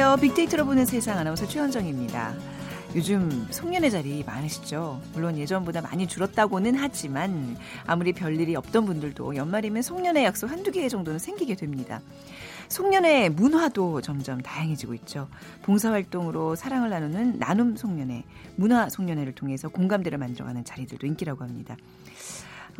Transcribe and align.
안녕하세요. 0.00 0.16
빅데이터로 0.28 0.64
보는 0.64 0.86
세상 0.86 1.18
아나운서 1.18 1.46
최현정입니다. 1.46 2.34
요즘 2.96 3.46
송년회 3.50 3.90
자리 3.90 4.24
많으시죠? 4.24 4.98
물론 5.12 5.36
예전보다 5.36 5.82
많이 5.82 6.08
줄었다고는 6.08 6.74
하지만 6.76 7.54
아무리 7.86 8.14
별일이 8.14 8.56
없던 8.56 8.86
분들도 8.86 9.36
연말이면 9.36 9.82
송년회 9.82 10.24
약속 10.24 10.50
한두 10.50 10.70
개 10.70 10.88
정도는 10.88 11.18
생기게 11.18 11.54
됩니다. 11.54 12.00
송년회 12.70 13.28
문화도 13.28 14.00
점점 14.00 14.40
다양해지고 14.40 14.94
있죠. 14.94 15.28
봉사활동으로 15.64 16.56
사랑을 16.56 16.88
나누는 16.88 17.38
나눔 17.38 17.76
송년회, 17.76 18.24
문화 18.56 18.88
송년회를 18.88 19.34
통해서 19.34 19.68
공감대를 19.68 20.16
만들어가는 20.16 20.64
자리들도 20.64 21.06
인기라고 21.06 21.44
합니다. 21.44 21.76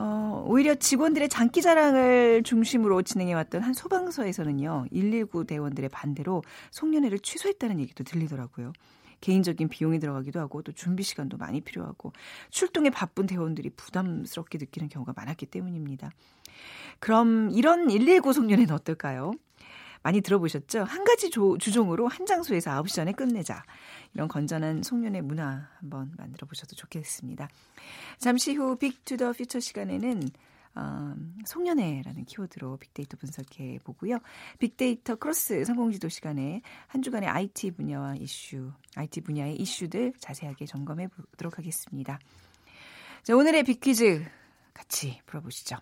어, 0.00 0.42
오히려 0.46 0.74
직원들의 0.74 1.28
장기 1.28 1.60
자랑을 1.60 2.42
중심으로 2.42 3.02
진행해왔던 3.02 3.60
한 3.60 3.74
소방서에서는요, 3.74 4.86
119 4.90 5.44
대원들의 5.44 5.90
반대로 5.90 6.42
송년회를 6.70 7.18
취소했다는 7.18 7.78
얘기도 7.80 8.02
들리더라고요. 8.04 8.72
개인적인 9.20 9.68
비용이 9.68 9.98
들어가기도 9.98 10.40
하고 10.40 10.62
또 10.62 10.72
준비 10.72 11.02
시간도 11.02 11.36
많이 11.36 11.60
필요하고 11.60 12.14
출동에 12.48 12.88
바쁜 12.88 13.26
대원들이 13.26 13.68
부담스럽게 13.76 14.56
느끼는 14.56 14.88
경우가 14.88 15.12
많았기 15.14 15.44
때문입니다. 15.44 16.10
그럼 16.98 17.50
이런 17.50 17.88
119 17.88 18.32
송년회는 18.32 18.74
어떨까요? 18.74 19.32
많이 20.02 20.20
들어보셨죠? 20.20 20.84
한 20.84 21.04
가지 21.04 21.30
조, 21.30 21.58
주종으로 21.58 22.08
한 22.08 22.26
장소에서 22.26 22.70
9시 22.82 22.94
전에 22.94 23.12
끝내자. 23.12 23.62
이런 24.14 24.28
건전한 24.28 24.82
송년회 24.82 25.20
문화 25.20 25.68
한번 25.78 26.12
만들어 26.16 26.46
보셔도 26.46 26.74
좋겠습니다. 26.74 27.48
잠시 28.18 28.54
후 28.54 28.76
빅투 28.76 29.16
더 29.16 29.32
퓨처 29.32 29.60
시간에는 29.60 30.22
어, 30.76 31.14
송년회라는 31.46 32.24
키워드로 32.26 32.76
빅데이터 32.76 33.16
분석해 33.16 33.78
보고요. 33.82 34.18
빅데이터 34.58 35.16
크로스 35.16 35.64
성공지도 35.64 36.08
시간에 36.08 36.62
한 36.86 37.02
주간의 37.02 37.28
IT 37.28 37.72
분야와 37.72 38.14
이슈, 38.16 38.72
IT 38.94 39.22
분야의 39.22 39.56
이슈들 39.56 40.14
자세하게 40.18 40.66
점검해 40.66 41.08
보도록 41.08 41.58
하겠습니다. 41.58 42.18
자, 43.24 43.34
오늘의 43.34 43.64
빅퀴즈 43.64 44.24
같이 44.72 45.20
풀어보시죠. 45.26 45.76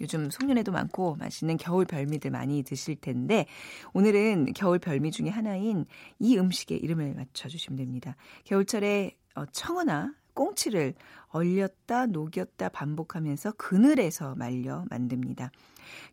요즘 0.00 0.28
송년회도 0.28 0.72
많고 0.72 1.14
맛있는 1.16 1.56
겨울 1.56 1.84
별미들 1.84 2.30
많이 2.30 2.62
드실 2.62 2.96
텐데 2.96 3.46
오늘은 3.92 4.52
겨울 4.54 4.78
별미 4.78 5.12
중에 5.12 5.28
하나인 5.28 5.86
이 6.18 6.36
음식의 6.36 6.78
이름을 6.78 7.14
맞춰주시면 7.14 7.76
됩니다. 7.76 8.16
겨울철에 8.44 9.16
어, 9.36 9.46
청어나 9.46 10.14
꽁치를 10.34 10.94
얼렸다 11.28 12.06
녹였다 12.06 12.68
반복하면서 12.68 13.52
그늘에서 13.52 14.34
말려 14.34 14.84
만듭니다. 14.90 15.50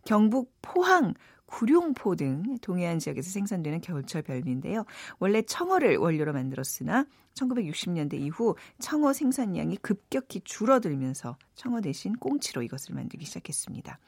경북 0.06 0.54
포항 0.62 1.14
구룡포 1.52 2.16
등 2.16 2.58
동해안 2.62 2.98
지역에서 2.98 3.30
생산되는 3.30 3.82
겨울철 3.82 4.24
별미인데요. 4.24 4.86
원래 5.20 5.42
청어를 5.42 5.98
원료로 5.98 6.34
만들었으나 6.34 7.06
1960년대 7.36 8.16
이후 8.16 8.56
청어 8.80 9.14
생산량이 9.14 9.78
급격히 9.78 10.42
줄어들면서 10.42 11.38
청어 11.56 11.82
대신 11.82 12.14
꽁치로 12.14 12.64
이것을 12.64 12.96
만들기 12.96 13.26
시작했습니다. 13.26 14.00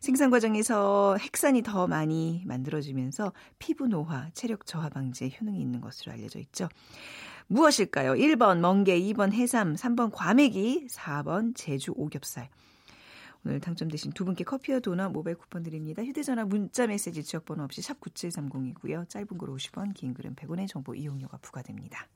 생산 0.00 0.30
과정에서 0.30 1.16
핵산이 1.18 1.62
더 1.62 1.86
많이 1.86 2.42
만들어지면서 2.46 3.32
피부 3.58 3.88
노화, 3.88 4.28
체력 4.34 4.66
저하 4.66 4.88
방지에 4.88 5.30
효능이 5.40 5.60
있는 5.60 5.80
것으로 5.80 6.12
알려져 6.12 6.38
있죠. 6.40 6.68
무엇일까요? 7.48 8.12
1번 8.12 8.58
멍게, 8.58 9.00
2번 9.00 9.32
해삼, 9.32 9.74
3번 9.74 10.10
과메기, 10.12 10.88
4번 10.90 11.54
제주 11.56 11.92
오겹살. 11.96 12.48
오늘 13.46 13.60
당첨되신 13.60 14.10
두 14.10 14.24
분께 14.24 14.42
커피와 14.42 14.80
도넛 14.80 15.12
모바일 15.12 15.36
쿠폰 15.36 15.62
드립니다. 15.62 16.02
휴대전화 16.02 16.44
문자 16.44 16.88
메시지 16.88 17.22
지역번호 17.22 17.62
없이 17.62 17.80
샵 17.80 18.00
9730이고요. 18.00 19.08
짧은 19.08 19.38
글 19.38 19.48
50원, 19.48 19.94
긴 19.94 20.14
글은 20.14 20.34
100원의 20.34 20.66
정보 20.66 20.96
이용료가 20.96 21.38
부과됩니다. 21.38 22.08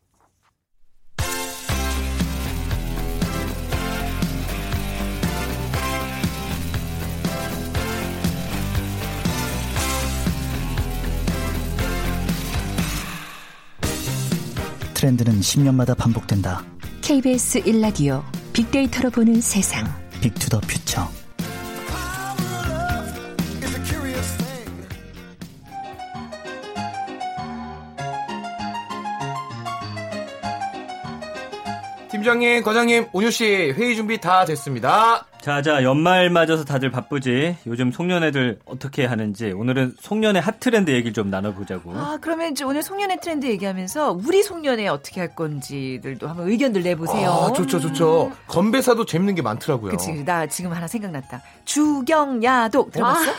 트렌드는 14.94 15.40
10년마다 15.40 15.96
반복된다. 15.96 16.64
KBS 17.00 17.62
1라디오 17.62 18.22
빅데이터로 18.52 19.10
보는 19.10 19.40
세상. 19.40 19.86
Big 20.20 20.35
to 20.35 20.45
the 20.45 20.60
Future. 20.60 21.19
팀장님, 32.20 32.62
과장님, 32.62 33.08
온유 33.12 33.30
씨 33.30 33.72
회의 33.72 33.96
준비 33.96 34.20
다 34.20 34.44
됐습니다. 34.44 35.26
자 35.40 35.62
자 35.62 35.82
연말 35.82 36.28
맞아서 36.28 36.64
다들 36.64 36.90
바쁘지. 36.90 37.56
요즘 37.66 37.90
송년회들 37.90 38.60
어떻게 38.66 39.06
하는지 39.06 39.52
오늘은 39.52 39.94
송년회 40.00 40.38
핫 40.38 40.60
트렌드 40.60 40.90
얘기를 40.90 41.14
좀 41.14 41.30
나눠보자고. 41.30 41.92
아 41.96 42.18
그러면 42.20 42.52
이제 42.52 42.62
오늘 42.64 42.82
송년회 42.82 43.20
트렌드 43.20 43.46
얘기하면서 43.46 44.18
우리 44.26 44.42
송년회 44.42 44.86
어떻게 44.88 45.20
할 45.20 45.34
건지들도 45.34 46.28
한번 46.28 46.48
의견들 46.50 46.82
내보세요. 46.82 47.30
아, 47.30 47.52
좋죠, 47.52 47.80
좋죠. 47.80 48.32
건배사도 48.48 49.06
재밌는 49.06 49.34
게 49.34 49.40
많더라고요. 49.42 49.92
그치, 49.92 50.24
나 50.24 50.46
지금 50.46 50.72
하나 50.72 50.86
생각났다. 50.86 51.40
주경야독 51.64 52.90
들어봤어? 52.92 53.30
아, 53.30 53.34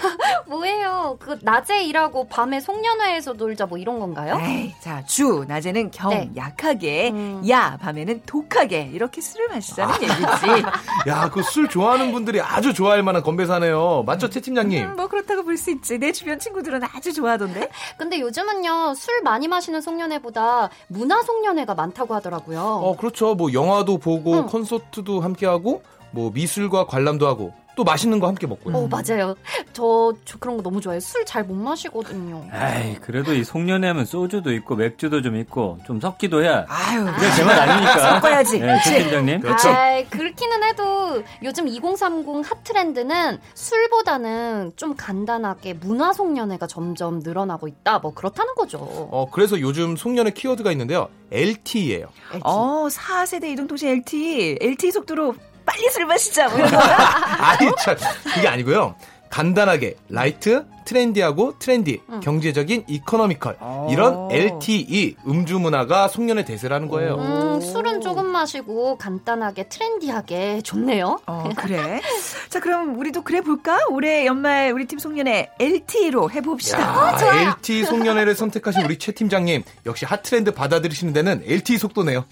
뭐예요? 0.48 1.18
그 1.20 1.38
낮에 1.44 1.84
일하고 1.84 2.28
밤에 2.28 2.60
송년회에서 2.60 3.34
놀자 3.34 3.68
뭐 3.68 3.78
이런 3.78 4.00
건가요? 4.00 4.40
에이, 4.42 4.74
자, 4.80 5.04
주 5.06 5.46
낮에는 5.48 5.92
경 5.92 6.10
네. 6.10 6.32
약하게, 6.36 7.12
음. 7.12 7.44
야 7.50 7.78
밤에는 7.80 8.22
독하게 8.26 8.90
이렇게 8.94 9.22
술을 9.22 9.50
마시자는 9.50 9.94
얘기지. 10.02 10.64
야, 11.08 11.30
그 11.30 11.42
술 11.44 11.68
좋아 11.68 11.91
하는 11.92 12.12
분들이 12.12 12.42
아주 12.42 12.74
좋아할 12.74 13.04
만한 13.04 13.22
건배사네요. 13.24 14.04
맞죠, 14.06 14.30
최 14.30 14.40
팀장님? 14.42 14.84
음, 14.86 14.96
뭐 14.96 15.08
그렇다고 15.08 15.44
볼 15.44 15.58
수 15.58 15.70
있지. 15.72 15.98
내 16.00 16.12
주변 16.12 16.40
친구들은 16.40 16.82
아주 16.84 17.14
좋아하던데. 17.14 17.70
근데 17.98 18.20
요즘은요 18.20 18.94
술 18.96 19.22
많이 19.22 19.48
마시는 19.48 19.82
송년회보다 19.82 20.70
문화 20.88 21.22
송년회가 21.22 21.76
많다고 21.76 22.16
하더라고요. 22.16 22.60
어, 22.62 22.96
그렇죠. 22.98 23.36
뭐 23.36 23.54
영화도 23.54 23.98
보고 24.00 24.34
응. 24.34 24.46
콘서트도 24.48 25.22
함께 25.22 25.46
하고 25.46 25.84
뭐 26.12 26.32
미술과 26.34 26.86
관람도 26.88 27.28
하고 27.28 27.54
또 27.76 27.84
맛있는 27.84 28.20
거 28.20 28.28
함께 28.28 28.46
먹고요. 28.48 28.76
어, 28.76 28.88
맞아요. 28.88 29.36
저, 29.74 30.14
저 30.26 30.38
그런 30.40 30.58
거 30.58 30.64
너무 30.64 30.82
좋아해요. 30.82 31.00
술 31.00 31.24
잘 31.26 31.44
못 31.46 31.54
마시거든요. 31.56 32.44
에이 32.54 32.96
그래도 33.02 33.34
이 33.34 33.44
송년회 33.44 33.88
하면 33.88 34.06
소주도 34.06 34.52
있고 34.54 34.76
맥주도 34.76 35.22
좀 35.22 35.36
있고 35.38 35.78
좀 35.86 36.00
섞기도 36.02 36.44
해야. 36.44 36.66
아유, 36.68 37.06
그게 37.06 37.32
제맛 37.32 37.58
아닙니까? 37.58 37.98
섞어야지. 38.16 38.60
네? 38.60 38.80
팀장님. 38.84 39.40
그렇죠. 39.42 39.70
아, 39.70 40.04
그렇기는 40.10 40.64
해도 40.64 41.24
요즘 41.44 41.68
2030 41.68 42.44
핫트렌드는 42.46 43.40
술보다는 43.54 44.74
좀 44.76 44.96
간단하게 44.96 45.74
문화 45.76 46.14
송년회가 46.14 46.68
점점 46.68 47.20
늘어나고 47.20 47.68
있다. 47.68 48.00
뭐 48.00 48.14
그렇다는 48.14 48.54
거죠. 48.56 48.80
어, 48.80 49.28
그래서 49.32 49.60
요즘 49.60 49.96
송년회 49.96 50.32
키워드가 50.32 50.72
있는데요. 50.72 51.10
LT예요. 51.32 52.08
어, 52.44 52.88
4세대 52.90 53.46
이동통신 53.46 53.88
LTE, 53.90 54.58
LTE 54.62 54.92
속도로 54.92 55.36
빨리 55.72 55.90
술 55.92 56.06
마시자. 56.06 56.50
뭐 56.50 56.58
이런 56.60 56.72
거. 56.72 56.78
아니, 56.80 57.72
참. 57.84 57.96
그게 58.34 58.48
아니고요. 58.48 58.96
간단하게 59.30 59.96
light, 60.10 60.66
trendy하고 60.84 61.58
trendy, 61.58 62.02
경제적인 62.22 62.84
economical 62.86 63.58
이런 63.90 64.30
LTE 64.30 65.16
음주 65.26 65.58
문화가 65.60 66.10
송년회 66.10 66.44
대세라는 66.44 66.90
거예요. 66.90 67.16
음, 67.16 67.62
술은 67.62 68.02
조금 68.02 68.26
마시고 68.26 68.98
간단하게 68.98 69.70
trendy하게 69.70 70.64
좋네요. 70.64 71.20
어, 71.28 71.50
그래. 71.56 72.02
자, 72.50 72.60
그럼 72.60 73.00
우리도 73.00 73.22
그래 73.22 73.40
볼까? 73.40 73.80
올해 73.90 74.26
연말 74.26 74.74
우리 74.74 74.86
팀 74.86 75.00
송년회 75.00 75.52
LTE로 75.62 76.30
해봅시다. 76.30 76.82
야, 76.82 77.56
LTE 77.56 77.86
송년회를 77.86 78.36
선택하신 78.36 78.84
우리 78.84 79.00
최 79.00 79.14
팀장님 79.14 79.64
역시 79.86 80.04
핫트렌드 80.04 80.54
받아들이시는 80.54 81.14
데는 81.14 81.42
LTE 81.46 81.78
속도네요. 81.78 82.26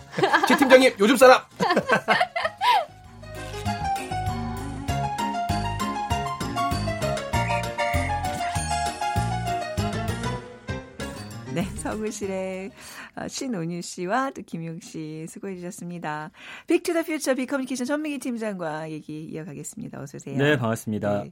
최 0.49 0.57
팀장님 0.57 0.95
요즘 0.99 1.15
사람. 1.15 1.39
네, 11.91 11.95
서구실의 11.97 12.71
어, 13.15 13.27
신온유 13.27 13.81
씨와 13.81 14.31
또 14.31 14.41
김용 14.45 14.79
씨 14.79 15.25
수고해 15.29 15.55
주셨습니다. 15.55 16.31
빅투더 16.67 17.03
퓨처 17.03 17.35
빅커뮤니케이션 17.35 17.85
전민기 17.85 18.19
팀장과 18.19 18.91
얘기 18.91 19.23
이어가겠습니다. 19.25 20.01
어서 20.01 20.17
오세요. 20.17 20.37
네 20.37 20.57
반갑습니다. 20.57 21.23
네. 21.23 21.31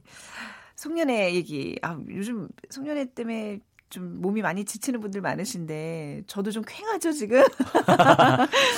송년회 0.76 1.34
얘기. 1.34 1.76
아, 1.82 1.98
요즘 2.08 2.48
송년회 2.70 3.06
때문에 3.14 3.58
좀 3.90 4.20
몸이 4.20 4.42
많이 4.42 4.64
지치는 4.64 5.00
분들 5.00 5.20
많으신데 5.22 6.22
저도 6.26 6.50
좀 6.50 6.62
쾌하죠 6.66 7.12
지금. 7.12 7.42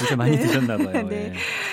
요새 0.02 0.16
많이 0.16 0.32
네. 0.38 0.42
드셨나 0.46 0.76
봐요. 0.76 1.02
네. 1.08 1.16
예. 1.26 1.32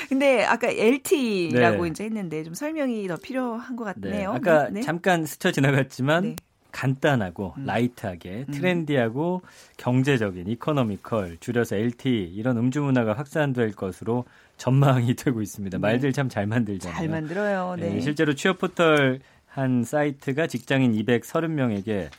근데 0.09 0.43
아까 0.43 0.69
LTE라고 0.69 1.83
네. 1.83 1.89
이제 1.89 2.03
했는데 2.05 2.43
좀 2.43 2.53
설명이 2.53 3.07
더 3.07 3.15
필요한 3.17 3.75
것 3.75 3.85
네. 3.85 4.09
같네요. 4.09 4.31
아까 4.31 4.69
네. 4.69 4.81
잠깐 4.81 5.25
스쳐 5.25 5.51
지나갔지만 5.51 6.23
네. 6.23 6.35
간단하고 6.71 7.53
음. 7.57 7.65
라이트하게 7.65 8.45
트렌디하고 8.51 9.41
경제적인 9.77 10.47
이코노미컬 10.47 11.37
줄여서 11.39 11.75
LT 11.75 12.33
이런 12.35 12.57
음주 12.57 12.81
문화가 12.81 13.13
확산될 13.13 13.71
것으로 13.73 14.25
전망이 14.57 15.15
되고 15.15 15.41
있습니다. 15.41 15.79
말들 15.79 16.13
참 16.13 16.29
잘 16.29 16.45
만들잖아요. 16.47 16.97
잘 16.97 17.07
만들어요. 17.09 17.75
네. 17.79 17.95
예, 17.95 17.99
실제로 18.01 18.33
취업 18.35 18.57
포털 18.59 19.19
한 19.47 19.83
사이트가 19.83 20.47
직장인 20.47 20.91
230명에게 20.93 22.09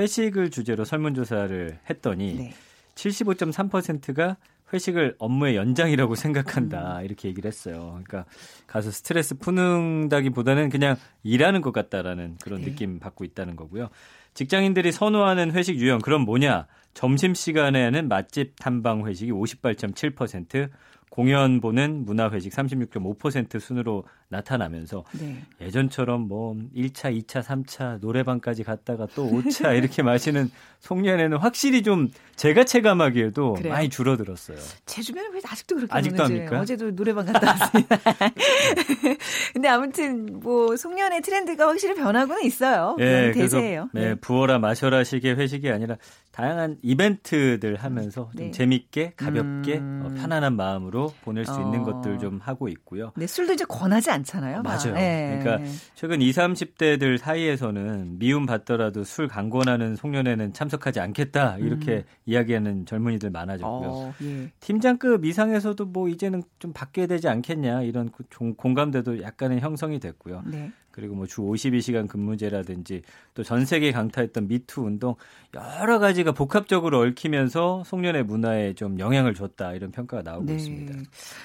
회식을 0.00 0.50
주제로 0.50 0.84
설문조사를 0.84 1.78
했더니 1.90 2.34
네. 2.34 2.54
75.3%가 2.94 4.36
회식을 4.72 5.16
업무의 5.18 5.56
연장이라고 5.56 6.14
생각한다 6.14 6.98
음. 6.98 7.04
이렇게 7.04 7.28
얘기를 7.28 7.48
했어요. 7.48 8.00
그러니까 8.04 8.24
가서 8.66 8.90
스트레스 8.90 9.36
푸는다기보다는 9.36 10.70
그냥 10.70 10.96
일하는 11.22 11.60
것 11.60 11.72
같다라는 11.72 12.36
그런 12.42 12.60
네. 12.60 12.70
느낌 12.70 12.98
받고 12.98 13.24
있다는 13.24 13.56
거고요. 13.56 13.88
직장인들이 14.34 14.92
선호하는 14.92 15.52
회식 15.52 15.76
유형 15.76 15.98
그럼 15.98 16.22
뭐냐? 16.22 16.66
점심 16.94 17.34
시간에는 17.34 18.08
맛집 18.08 18.54
탐방 18.58 19.06
회식이 19.06 19.32
58.7%, 19.32 20.70
공연 21.12 21.60
보는 21.60 22.06
문화 22.06 22.30
회식 22.30 22.54
36.5% 22.54 23.60
순으로 23.60 24.04
나타나면서 24.28 25.04
네. 25.20 25.42
예전처럼 25.60 26.22
뭐 26.22 26.56
1차, 26.74 27.14
2차, 27.14 27.42
3차 27.42 28.00
노래방까지 28.00 28.64
갔다가 28.64 29.06
또 29.14 29.30
5차 29.30 29.76
이렇게 29.76 30.02
마시는 30.02 30.50
송년회는 30.80 31.36
확실히 31.36 31.82
좀 31.82 32.08
제가 32.36 32.64
체감하기에도 32.64 33.52
그래요? 33.52 33.74
많이 33.74 33.90
줄어들었어요. 33.90 34.56
제 34.86 35.02
주변에 35.02 35.28
왜 35.34 35.40
아직도 35.44 35.76
그렇게 35.76 35.94
아직도 35.94 36.16
노는지 36.16 36.40
합니까? 36.40 36.60
어제도 36.60 36.90
노래방 36.96 37.26
갔다 37.26 37.46
왔습니다. 37.46 37.98
근데 39.52 39.68
아무튼 39.68 40.40
뭐 40.40 40.74
송년회 40.78 41.20
트렌드가 41.20 41.68
확실히 41.68 41.94
변하고는 41.94 42.42
있어요. 42.44 42.96
그건 42.98 43.32
대세예요. 43.32 43.90
네, 43.92 44.00
네. 44.00 44.14
부어라 44.14 44.58
마셔라 44.60 45.04
식의 45.04 45.36
회식이 45.36 45.70
아니라 45.70 45.98
다양한 46.32 46.78
이벤트들 46.82 47.76
하면서 47.76 48.30
좀 48.34 48.46
네. 48.46 48.50
재밌게 48.50 49.12
가볍게 49.16 49.76
음. 49.76 50.02
어, 50.04 50.08
편안한 50.18 50.56
마음으로 50.56 51.01
보낼 51.22 51.44
수 51.44 51.52
있는 51.60 51.80
어. 51.80 51.84
것들 51.84 52.18
좀 52.18 52.38
하고 52.42 52.68
있고요. 52.68 53.12
네, 53.16 53.26
술도 53.26 53.54
이제 53.54 53.64
권하지 53.64 54.10
않잖아요. 54.10 54.62
막. 54.62 54.76
맞아요. 54.76 54.94
네. 54.94 55.40
그러니까 55.42 55.70
최근 55.94 56.20
20, 56.20 56.42
30대들 56.42 57.18
사이에서는 57.18 58.18
미움 58.18 58.46
받더라도 58.46 59.04
술 59.04 59.28
강권하는 59.28 59.96
송년회는 59.96 60.52
참석하지 60.52 61.00
않겠다 61.00 61.58
이렇게 61.58 62.04
이야기하는 62.26 62.86
젊은이들 62.86 63.30
많아졌고요. 63.30 63.88
음. 63.88 63.92
어, 63.92 64.14
예. 64.22 64.50
팀장급 64.60 65.24
이상에서도 65.24 65.84
뭐 65.86 66.08
이제는 66.08 66.42
좀 66.58 66.72
바뀌어야 66.72 67.06
되지 67.06 67.28
않겠냐 67.28 67.82
이런 67.82 68.10
공감대도 68.56 69.22
약간은 69.22 69.60
형성이 69.60 69.98
됐고요. 69.98 70.42
네. 70.46 70.72
그리고 70.92 71.14
뭐 71.14 71.26
주 71.26 71.40
52시간 71.40 72.06
근무제라든지 72.08 73.02
또 73.34 73.42
전 73.42 73.64
세계 73.66 73.90
강타했던 73.92 74.46
미투 74.48 74.82
운동 74.82 75.14
여러 75.54 75.98
가지가 75.98 76.32
복합적으로 76.32 77.00
얽히면서 77.00 77.82
송년회 77.86 78.22
문화에 78.22 78.74
좀 78.74 78.98
영향을 78.98 79.34
줬다 79.34 79.72
이런 79.72 79.90
평가가 79.90 80.22
나오고 80.22 80.46
네. 80.46 80.54
있습니다. 80.56 80.92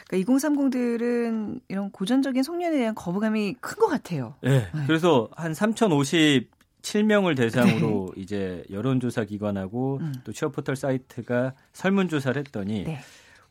그러니까 0.07 0.31
2030들은 0.33 1.61
이런 1.69 1.89
고전적인 1.91 2.44
송년에 2.44 2.77
대한 2.77 2.94
거부감이 2.95 3.55
큰 3.61 3.77
것 3.77 3.88
같아요. 3.88 4.35
네. 4.41 4.67
그래서 4.88 5.29
한 5.35 5.53
3,057명을 5.53 7.35
대상으로 7.38 8.11
이제 8.17 8.63
여론조사 8.71 9.23
기관하고 9.25 9.99
네. 10.01 10.07
음. 10.07 10.13
또 10.23 10.31
취업 10.33 10.53
포털 10.53 10.75
사이트가 10.75 11.53
설문조사를 11.73 12.38
했더니 12.39 12.83
네. 12.83 12.99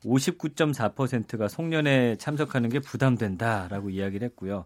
59.4%가 0.04 1.48
송년회 1.48 2.16
참석하는 2.18 2.68
게 2.70 2.80
부담된다라고 2.80 3.90
이야기를 3.90 4.26
했고요. 4.28 4.64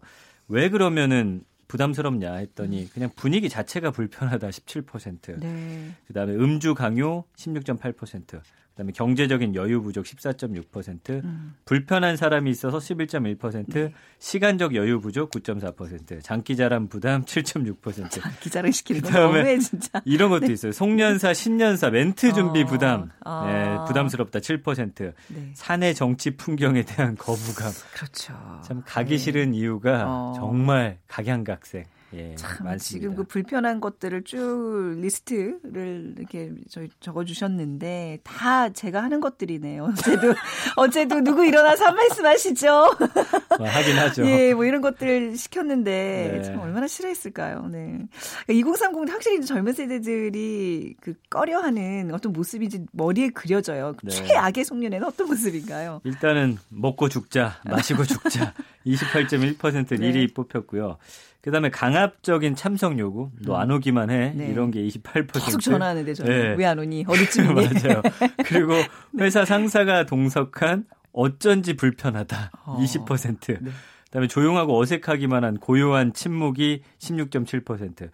왜 0.51 0.69
그러면은 0.69 1.45
부담스럽냐 1.69 2.33
했더니 2.33 2.89
그냥 2.93 3.09
분위기 3.15 3.47
자체가 3.47 3.91
불편하다 3.91 4.49
17%. 4.49 5.39
네. 5.39 5.91
그다음에 6.07 6.33
음주 6.33 6.75
강요 6.75 7.23
16.8%. 7.37 8.41
그다음에 8.81 8.91
경제적인 8.93 9.55
여유 9.55 9.81
부족 9.81 10.05
14.6%, 10.05 11.23
음. 11.23 11.53
불편한 11.65 12.17
사람이 12.17 12.49
있어서 12.51 12.79
11.1%, 12.79 13.73
네. 13.73 13.93
시간적 14.19 14.75
여유 14.75 14.99
부족 14.99 15.31
9.4%, 15.31 16.23
장기자랑 16.23 16.87
부담 16.87 17.23
7.6%. 17.23 18.39
기자를 18.41 18.73
시키는 18.73 19.01
거 19.01 19.07
그다음에 19.07 19.37
너무해 19.39 19.59
진짜. 19.59 20.01
이런 20.05 20.29
것도 20.29 20.51
있어요. 20.51 20.71
송년사, 20.71 21.33
신년사 21.33 21.89
멘트 21.91 22.33
준비 22.33 22.63
어, 22.63 22.65
부담. 22.65 23.09
아. 23.23 23.45
네, 23.45 23.87
부담스럽다 23.87 24.39
7%. 24.39 25.13
네. 25.27 25.51
사내 25.53 25.93
정치 25.93 26.31
풍경에 26.35 26.83
대한 26.83 27.15
거부감. 27.15 27.71
그렇죠. 27.93 28.33
참 28.65 28.81
가기 28.85 29.11
네. 29.11 29.17
싫은 29.17 29.53
이유가 29.53 30.05
어. 30.07 30.33
정말 30.35 30.97
각양각색. 31.07 31.87
예, 32.13 32.35
참 32.35 32.65
많습니다. 32.65 32.77
지금 32.77 33.15
그 33.15 33.23
불편한 33.23 33.79
것들을 33.79 34.23
쭉 34.23 34.97
리스트를 34.97 36.15
이렇게 36.17 36.51
저희 36.69 36.89
적어 36.99 37.23
주셨는데 37.23 38.19
다 38.23 38.69
제가 38.69 39.01
하는 39.01 39.21
것들이네요. 39.21 39.83
어제도 39.85 40.33
어제도 40.75 41.21
누구 41.21 41.45
일어나서 41.45 41.85
한 41.85 41.95
말씀 41.95 42.25
하시죠? 42.25 42.97
뭐 43.57 43.67
하긴 43.67 43.97
하죠. 43.97 44.25
예, 44.25 44.53
뭐 44.53 44.65
이런 44.65 44.81
것들 44.81 45.37
시켰는데 45.37 46.31
네. 46.33 46.41
참 46.43 46.59
얼마나 46.59 46.87
싫어했을까요. 46.87 47.67
네. 47.71 48.07
2030 48.49 49.09
확실히 49.09 49.45
젊은 49.45 49.73
세대들이 49.73 50.95
그 51.01 51.13
꺼려하는 51.29 52.11
어떤 52.13 52.33
모습이 52.33 52.69
머리에 52.91 53.29
그려져요. 53.29 53.95
네. 54.03 54.11
최악의 54.11 54.65
송년회는 54.65 55.07
어떤 55.07 55.27
모습인가요? 55.27 56.01
일단은 56.03 56.57
먹고 56.69 57.09
죽자, 57.09 57.59
마시고 57.65 58.03
죽자. 58.03 58.53
28.1% 58.85 59.99
네. 59.99 60.11
1위 60.11 60.33
뽑혔고요. 60.33 60.97
그다음에 61.41 61.69
강압적인 61.69 62.55
참석 62.55 62.99
요구, 62.99 63.31
너 63.43 63.55
안 63.55 63.71
오기만 63.71 64.09
해. 64.11 64.31
네. 64.35 64.47
이런 64.47 64.69
게 64.71 64.81
28%. 64.87 65.33
계속 65.43 65.59
전화하는데 65.61 66.13
저는 66.13 66.31
네. 66.31 66.55
왜안 66.55 66.77
오니? 66.77 67.05
어디쯤이니? 67.07 67.53
맞아요. 67.53 68.01
그리고 68.45 68.73
네. 69.11 69.25
회사 69.25 69.43
상사가 69.45 70.05
동석한 70.05 70.85
어쩐지 71.13 71.75
불편하다. 71.75 72.51
어. 72.65 72.77
20%. 72.79 73.57
네. 73.61 73.71
그다음에 74.05 74.27
조용하고 74.27 74.79
어색하기만 74.79 75.43
한 75.43 75.57
고요한 75.57 76.13
침묵이 76.13 76.81
16.7%. 76.99 78.09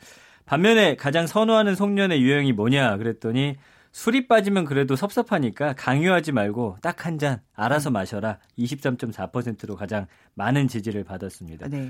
반면에 0.45 0.95
가장 0.95 1.27
선호하는 1.27 1.75
송년회 1.75 2.19
유형이 2.21 2.53
뭐냐 2.53 2.95
그랬더니 2.97 3.57
술이 3.97 4.27
빠지면 4.27 4.65
그래도 4.65 4.95
섭섭하니까 4.95 5.73
강요하지 5.73 6.31
말고 6.31 6.77
딱 6.83 7.03
한 7.07 7.17
잔 7.17 7.41
알아서 7.55 7.89
마셔라. 7.89 8.37
23.4%로 8.59 9.75
가장 9.75 10.05
많은 10.35 10.67
지지를 10.67 11.03
받았습니다. 11.03 11.67
네. 11.67 11.89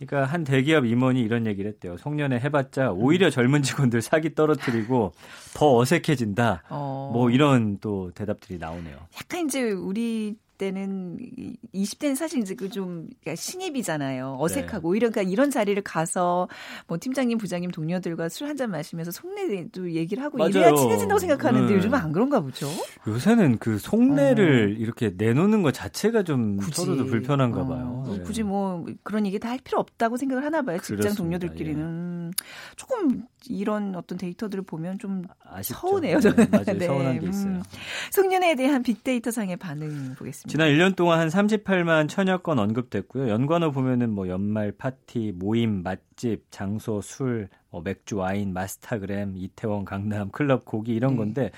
그러니까 0.00 0.24
한 0.32 0.42
대기업 0.42 0.84
임원이 0.84 1.20
이런 1.20 1.46
얘기를 1.46 1.70
했대요. 1.70 1.96
송년회 1.96 2.40
해봤자 2.40 2.90
오히려 2.90 3.30
젊은 3.30 3.62
직원들 3.62 4.02
사기 4.02 4.34
떨어뜨리고 4.34 5.12
더 5.54 5.76
어색해진다. 5.76 6.64
어. 6.70 7.10
뭐 7.12 7.30
이런 7.30 7.78
또 7.78 8.10
대답들이 8.16 8.58
나오네요. 8.58 8.96
약간 9.16 9.46
이제 9.46 9.70
우리 9.70 10.34
때는 10.58 11.18
20대는 11.74 12.14
사실 12.16 12.40
이제 12.40 12.54
그 12.54 12.68
좀 12.68 13.08
신입이잖아요. 13.36 14.36
어색하고 14.40 14.88
오히려 14.88 15.10
그러니까 15.10 15.30
이런 15.30 15.50
자리를 15.50 15.80
가서 15.82 16.48
뭐 16.88 16.98
팀장님, 17.00 17.38
부장님, 17.38 17.70
동료들과 17.70 18.28
술 18.28 18.48
한 18.48 18.56
잔 18.56 18.70
마시면서 18.70 19.10
속내도 19.10 19.92
얘기를 19.92 20.22
하고 20.22 20.38
맞아요. 20.38 20.50
이래야 20.50 20.74
친해진다고 20.74 21.18
생각하는데 21.18 21.66
네. 21.68 21.74
요즘은 21.76 21.98
안 21.98 22.12
그런가 22.12 22.40
보죠. 22.40 22.68
요새는 23.06 23.58
그 23.58 23.78
속내를 23.78 24.76
이렇게 24.78 25.12
내놓는 25.16 25.62
것 25.62 25.72
자체가 25.74 26.22
좀 26.24 26.58
어. 26.58 26.64
굳이. 26.64 26.82
서로도 26.82 27.06
불편한가 27.06 27.62
어, 27.62 27.66
봐요. 27.66 28.04
네. 28.08 28.22
굳이 28.22 28.42
뭐 28.42 28.84
그런 29.02 29.26
얘기 29.26 29.38
다 29.38 29.48
할 29.48 29.58
필요 29.62 29.78
없다고 29.80 30.16
생각을 30.16 30.44
하나 30.44 30.62
봐요. 30.62 30.78
직장 30.78 30.96
그렇습니다. 30.96 31.22
동료들끼리는 31.22 31.80
음, 31.82 32.30
조금 32.76 33.22
이런 33.48 33.94
어떤 33.94 34.18
데이터들을 34.18 34.64
보면 34.64 34.98
좀 34.98 35.24
아쉽죠. 35.44 35.80
서운해요, 35.80 36.16
네, 36.16 36.20
저는. 36.20 36.50
맞아요. 36.50 36.64
네, 36.78 36.86
서운한 36.86 37.20
게 37.20 37.28
있어요. 37.28 37.52
음. 37.52 37.62
송년회에 38.12 38.54
대한 38.54 38.82
빅데이터 38.82 39.30
상의 39.30 39.56
반응 39.56 40.14
보겠습니다. 40.16 40.48
지난 40.48 40.68
1년 40.68 40.96
동안 40.96 41.20
한 41.20 41.28
38만 41.28 42.08
천여 42.08 42.38
건 42.38 42.58
언급됐고요. 42.58 43.28
연관어 43.28 43.70
보면은 43.70 44.10
뭐 44.10 44.28
연말 44.28 44.72
파티, 44.72 45.32
모임, 45.34 45.82
맛집, 45.82 46.44
장소, 46.50 47.00
술, 47.00 47.48
뭐 47.70 47.82
맥주, 47.82 48.16
와인, 48.16 48.52
마스타그램, 48.52 49.36
이태원, 49.36 49.84
강남, 49.84 50.30
클럽, 50.30 50.64
고기 50.64 50.94
이런 50.94 51.12
네. 51.12 51.16
건데 51.18 51.50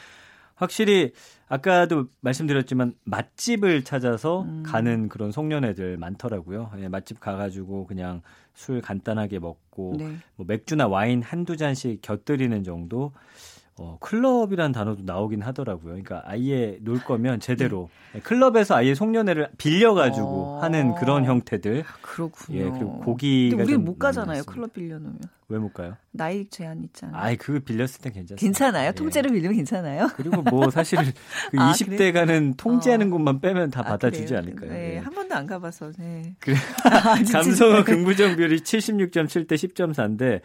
확실히 0.57 1.13
아까도 1.49 2.07
말씀드렸지만 2.21 2.95
맛집을 3.05 3.85
찾아서 3.85 4.43
음. 4.43 4.63
가는 4.65 5.09
그런 5.09 5.31
송년회들 5.31 5.97
많더라고요. 5.99 6.73
예, 6.79 6.89
맛집 6.89 7.21
가가지고 7.21 7.87
그냥 7.87 8.23
술 8.55 8.81
간단하게 8.81 9.39
먹고 9.39 9.95
네. 9.99 10.17
뭐 10.35 10.47
맥주나 10.49 10.89
와인 10.89 11.23
한두 11.23 11.57
잔씩 11.57 12.01
곁들이는 12.03 12.65
정도. 12.65 13.13
어, 13.79 13.99
클럽이란 14.01 14.73
단어도 14.73 15.03
나오긴 15.05 15.43
하더라고요. 15.43 15.93
그러니까 15.93 16.23
아예 16.25 16.79
놀 16.81 16.99
거면 16.99 17.41
제대로 17.41 17.91
클럽에서 18.23 18.75
아예 18.75 18.95
송년회를 18.95 19.51
빌려가지고 19.59 20.27
어. 20.27 20.63
하는 20.63 20.95
그런 20.95 21.27
형태들. 21.27 21.85
그렇군요. 22.01 22.59
예, 22.59 22.71
그리고 22.71 23.01
고기가 23.01 23.65
좀못 23.67 23.99
가잖아요. 23.99 24.45
클럽 24.45 24.73
빌려놓으면 24.73 25.19
왜 25.49 25.59
못 25.59 25.73
가요? 25.75 25.97
나이 26.11 26.47
제한 26.49 26.83
있잖아요. 26.85 27.17
아이 27.21 27.37
그거 27.37 27.61
빌렸을 27.61 28.01
땐 28.01 28.13
괜찮습니다. 28.15 28.41
괜찮아요? 28.41 28.89
예. 28.89 28.93
통째로 28.93 29.31
빌리면 29.31 29.57
괜찮아요? 29.57 30.09
그리고 30.17 30.43
뭐 30.43 30.71
사실 30.71 30.99
그 31.53 31.59
아, 31.61 31.73
20대 31.73 32.13
가는 32.15 32.55
통제하는 32.57 33.09
어. 33.09 33.11
곳만 33.11 33.41
빼면 33.41 33.71
다 33.71 33.81
아, 33.81 33.85
받아주지 33.85 34.25
그래요? 34.25 34.39
않을까요? 34.39 34.71
네, 34.71 34.95
예. 34.95 34.99
한 34.99 35.13
번도 35.13 35.35
안 35.35 35.47
가봐서. 35.47 35.93
네. 35.99 36.35
그래. 36.41 36.57
아. 36.85 37.23
감성어 37.31 37.85
긍부정 37.85 38.37
비율이 38.37 38.61
76.7 38.61 39.47
대 39.47 39.55
10.4인데 39.55 40.41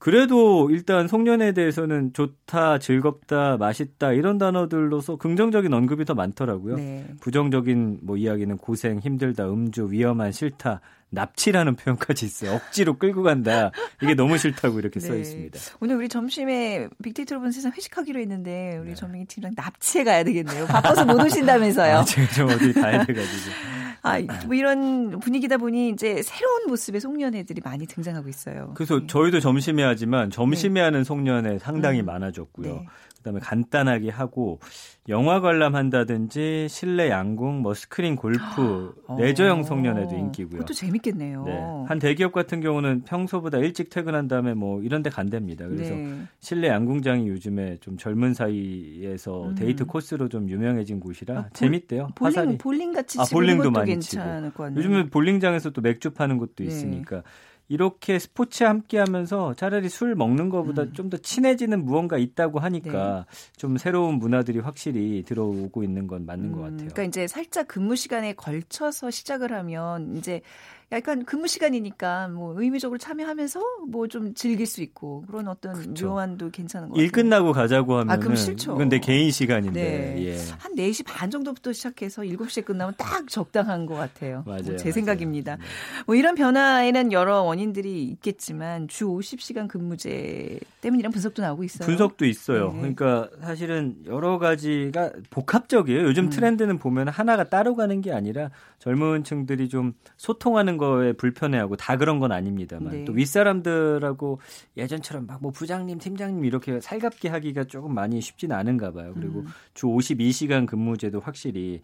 그래도 0.00 0.70
일단 0.70 1.06
송년회에 1.08 1.52
대해서는 1.52 2.14
좋다, 2.14 2.78
즐겁다, 2.78 3.58
맛있다 3.58 4.12
이런 4.14 4.38
단어들로서 4.38 5.16
긍정적인 5.16 5.74
언급이 5.74 6.06
더 6.06 6.14
많더라고요. 6.14 6.76
네. 6.76 7.06
부정적인 7.20 7.98
뭐 8.02 8.16
이야기는 8.16 8.56
고생, 8.56 8.98
힘들다, 8.98 9.50
음주, 9.50 9.92
위험한, 9.92 10.32
싫다, 10.32 10.80
납치라는 11.10 11.76
표현까지 11.76 12.24
있어요. 12.24 12.54
억지로 12.54 12.98
끌고 12.98 13.22
간다. 13.22 13.70
이게 14.02 14.14
너무 14.14 14.38
싫다고 14.38 14.78
이렇게 14.78 15.00
써 15.00 15.12
네. 15.12 15.20
있습니다. 15.20 15.58
오늘 15.80 15.96
우리 15.96 16.08
점심에 16.08 16.88
빅데이터로 17.02 17.40
본 17.40 17.52
세상 17.52 17.72
회식하기로 17.72 18.20
했는데 18.20 18.78
우리 18.78 18.90
네. 18.90 18.94
전민기 18.94 19.26
팀장 19.26 19.52
납치해 19.56 20.04
가야 20.04 20.24
되겠네요. 20.24 20.66
바빠서 20.66 21.04
못 21.04 21.20
오신다면서요. 21.22 21.98
아, 21.98 22.04
제가 22.04 22.32
좀 22.32 22.48
어디 22.48 22.72
가야 22.72 23.04
돼가지고. 23.04 23.50
아, 24.02 24.18
뭐 24.46 24.54
이런 24.54 25.20
분위기다 25.20 25.58
보니 25.58 25.90
이제 25.90 26.22
새로운 26.22 26.68
모습의 26.68 27.00
송년회들이 27.00 27.60
많이 27.62 27.86
등장하고 27.86 28.28
있어요. 28.28 28.72
그래서 28.74 29.00
네. 29.00 29.06
저희도 29.06 29.40
점심에 29.40 29.82
하지만 29.82 30.30
점심에 30.30 30.80
하는 30.80 31.04
송년회 31.04 31.58
상당히 31.58 32.00
음. 32.00 32.06
많아졌고요. 32.06 32.74
네. 32.74 32.86
그다음에 33.20 33.40
간단하게 33.40 34.08
하고 34.08 34.60
영화 35.08 35.40
관람한다든지 35.40 36.68
실내 36.70 37.10
양궁, 37.10 37.60
뭐 37.60 37.74
스크린 37.74 38.16
골프, 38.16 38.94
레저형 39.18 39.64
송년회도 39.64 40.16
인기고요. 40.16 40.60
어, 40.60 40.64
그것도 40.64 40.74
재밌 40.74 40.99
겠네요. 41.02 41.44
네. 41.44 41.58
한 41.86 41.98
대기업 41.98 42.32
같은 42.32 42.60
경우는 42.60 43.02
평소보다 43.04 43.58
일찍 43.58 43.90
퇴근한 43.90 44.28
다음에 44.28 44.54
뭐 44.54 44.82
이런 44.82 45.02
데 45.02 45.10
간답니다. 45.10 45.66
그래서 45.68 45.94
네. 45.94 46.22
실내 46.40 46.68
양궁장이 46.68 47.28
요즘에 47.28 47.78
좀 47.80 47.96
젊은 47.96 48.34
사이에서 48.34 49.48
음. 49.48 49.54
데이트 49.54 49.84
코스로 49.86 50.28
좀 50.28 50.48
유명해진 50.48 51.00
곳이라 51.00 51.34
아, 51.38 51.42
볼- 51.42 51.50
재밌대요. 51.54 52.08
볼링 52.14 52.26
화살이. 52.38 52.58
볼링 52.58 52.92
같이 52.92 53.18
아, 53.20 53.24
볼링도 53.30 53.70
많이 53.70 53.90
괜찮을 53.92 54.52
것 54.52 54.64
같네요. 54.64 54.78
요즘은 54.78 55.10
볼링장에서 55.10 55.70
또 55.70 55.80
맥주 55.80 56.10
파는 56.10 56.38
곳도 56.38 56.64
네. 56.64 56.64
있으니까 56.64 57.22
이렇게 57.68 58.18
스포츠 58.18 58.64
함께 58.64 58.98
하면서 58.98 59.54
차라리 59.54 59.88
술 59.88 60.16
먹는 60.16 60.48
것보다 60.48 60.82
음. 60.82 60.92
좀더 60.92 61.18
친해지는 61.18 61.84
무언가 61.84 62.18
있다고 62.18 62.58
하니까 62.58 63.26
좀 63.56 63.76
새로운 63.76 64.16
문화들이 64.18 64.58
확실히 64.58 65.22
들어오고 65.22 65.84
있는 65.84 66.08
건 66.08 66.26
맞는 66.26 66.50
것 66.50 66.58
음, 66.58 66.62
같아요. 66.62 66.76
그러니까 66.78 67.02
이제 67.04 67.28
살짝 67.28 67.68
근무 67.68 67.94
시간에 67.94 68.32
걸쳐서 68.32 69.12
시작을 69.12 69.52
하면 69.52 70.16
이제 70.16 70.40
약간 70.92 71.24
근무 71.24 71.46
시간이니까 71.46 72.28
뭐 72.28 72.60
의미적으로 72.60 72.98
참여하면서 72.98 73.60
뭐 73.88 74.10
좀 74.10 74.34
즐길 74.34 74.66
수 74.66 74.82
있고 74.82 75.22
그런 75.28 75.46
어떤 75.46 75.72
그쵸. 75.74 76.08
묘안도 76.08 76.50
괜찮은 76.50 76.88
것일 76.88 77.06
같아요. 77.06 77.22
끝나고 77.22 77.52
가자고 77.52 77.94
하면 77.98 78.10
아, 78.10 78.16
그럼 78.16 78.34
싫죠. 78.34 78.76
내 78.88 78.98
개인 78.98 79.30
시간인데. 79.30 79.80
네. 80.16 80.24
예. 80.26 80.36
한 80.58 80.74
4시 80.74 81.04
반 81.06 81.30
정도부터 81.30 81.72
시작해서 81.72 82.22
7시에 82.22 82.64
끝나면 82.64 82.94
딱 82.98 83.28
적당한 83.28 83.86
것 83.86 83.94
같아요. 83.94 84.42
맞아요. 84.46 84.62
뭐 84.64 84.76
제 84.76 84.84
맞아요. 84.84 84.92
생각입니다. 84.92 85.56
네. 85.56 85.62
뭐 86.06 86.16
이런 86.16 86.34
변화에는 86.34 87.12
여러 87.12 87.42
원인들이 87.42 88.02
있겠지만 88.04 88.88
주 88.88 89.06
50시간 89.06 89.68
근무제 89.68 90.58
때문이란 90.80 91.12
분석도 91.12 91.40
나오고 91.42 91.62
있어요. 91.62 91.86
분석도 91.86 92.24
있어요. 92.26 92.72
네. 92.72 92.78
그러니까 92.80 93.28
사실은 93.42 93.96
여러 94.06 94.38
가지가 94.38 95.12
복합적이에요. 95.30 96.02
요즘 96.02 96.24
음. 96.24 96.30
트렌드는 96.30 96.78
보면 96.78 97.08
하나가 97.08 97.44
따로 97.44 97.76
가는 97.76 98.00
게 98.00 98.12
아니라 98.12 98.50
젊은 98.80 99.24
층들이 99.24 99.68
좀 99.68 99.92
소통하는 100.16 100.78
거에 100.78 101.12
불편해하고 101.12 101.76
다 101.76 101.96
그런 101.96 102.18
건 102.18 102.32
아닙니다만 102.32 102.92
네. 102.92 103.04
또 103.04 103.12
윗사람들하고 103.12 104.40
예전처럼 104.76 105.26
막 105.26 105.40
뭐 105.40 105.50
부장님, 105.50 105.98
팀장님 105.98 106.44
이렇게 106.44 106.80
살갑게 106.80 107.28
하기가 107.30 107.64
조금 107.64 107.94
많이 107.94 108.20
쉽지는 108.20 108.54
않은가 108.56 108.92
봐요. 108.92 109.12
그리고 109.14 109.40
음. 109.40 109.46
주 109.72 109.86
52시간 109.86 110.66
근무제도 110.66 111.20
확실히 111.20 111.80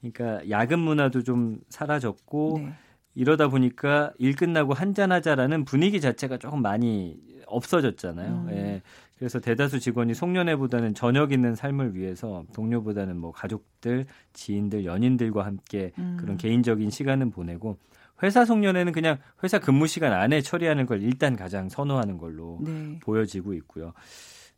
그러니까 0.00 0.48
야근 0.48 0.78
문화도 0.78 1.22
좀 1.24 1.58
사라졌고 1.68 2.60
네. 2.62 2.72
이러다 3.14 3.48
보니까 3.48 4.12
일 4.18 4.36
끝나고 4.36 4.74
한잔 4.74 5.10
하자라는 5.12 5.64
분위기 5.64 6.00
자체가 6.00 6.38
조금 6.38 6.62
많이 6.62 7.16
없어졌잖아요. 7.46 8.32
음. 8.32 8.50
예. 8.52 8.82
그래서 9.20 9.38
대다수 9.38 9.80
직원이 9.80 10.14
송년회보다는 10.14 10.94
저녁 10.94 11.32
있는 11.32 11.54
삶을 11.54 11.94
위해서 11.94 12.42
동료보다는 12.54 13.18
뭐 13.18 13.32
가족들, 13.32 14.06
지인들, 14.32 14.86
연인들과 14.86 15.44
함께 15.44 15.92
음. 15.98 16.16
그런 16.18 16.38
개인적인 16.38 16.88
시간은 16.88 17.30
보내고 17.30 17.76
회사 18.22 18.46
송년회는 18.46 18.94
그냥 18.94 19.18
회사 19.44 19.58
근무 19.58 19.86
시간 19.86 20.14
안에 20.14 20.40
처리하는 20.40 20.86
걸 20.86 21.02
일단 21.02 21.36
가장 21.36 21.68
선호하는 21.68 22.16
걸로 22.16 22.60
네. 22.62 22.98
보여지고 23.02 23.52
있고요. 23.52 23.92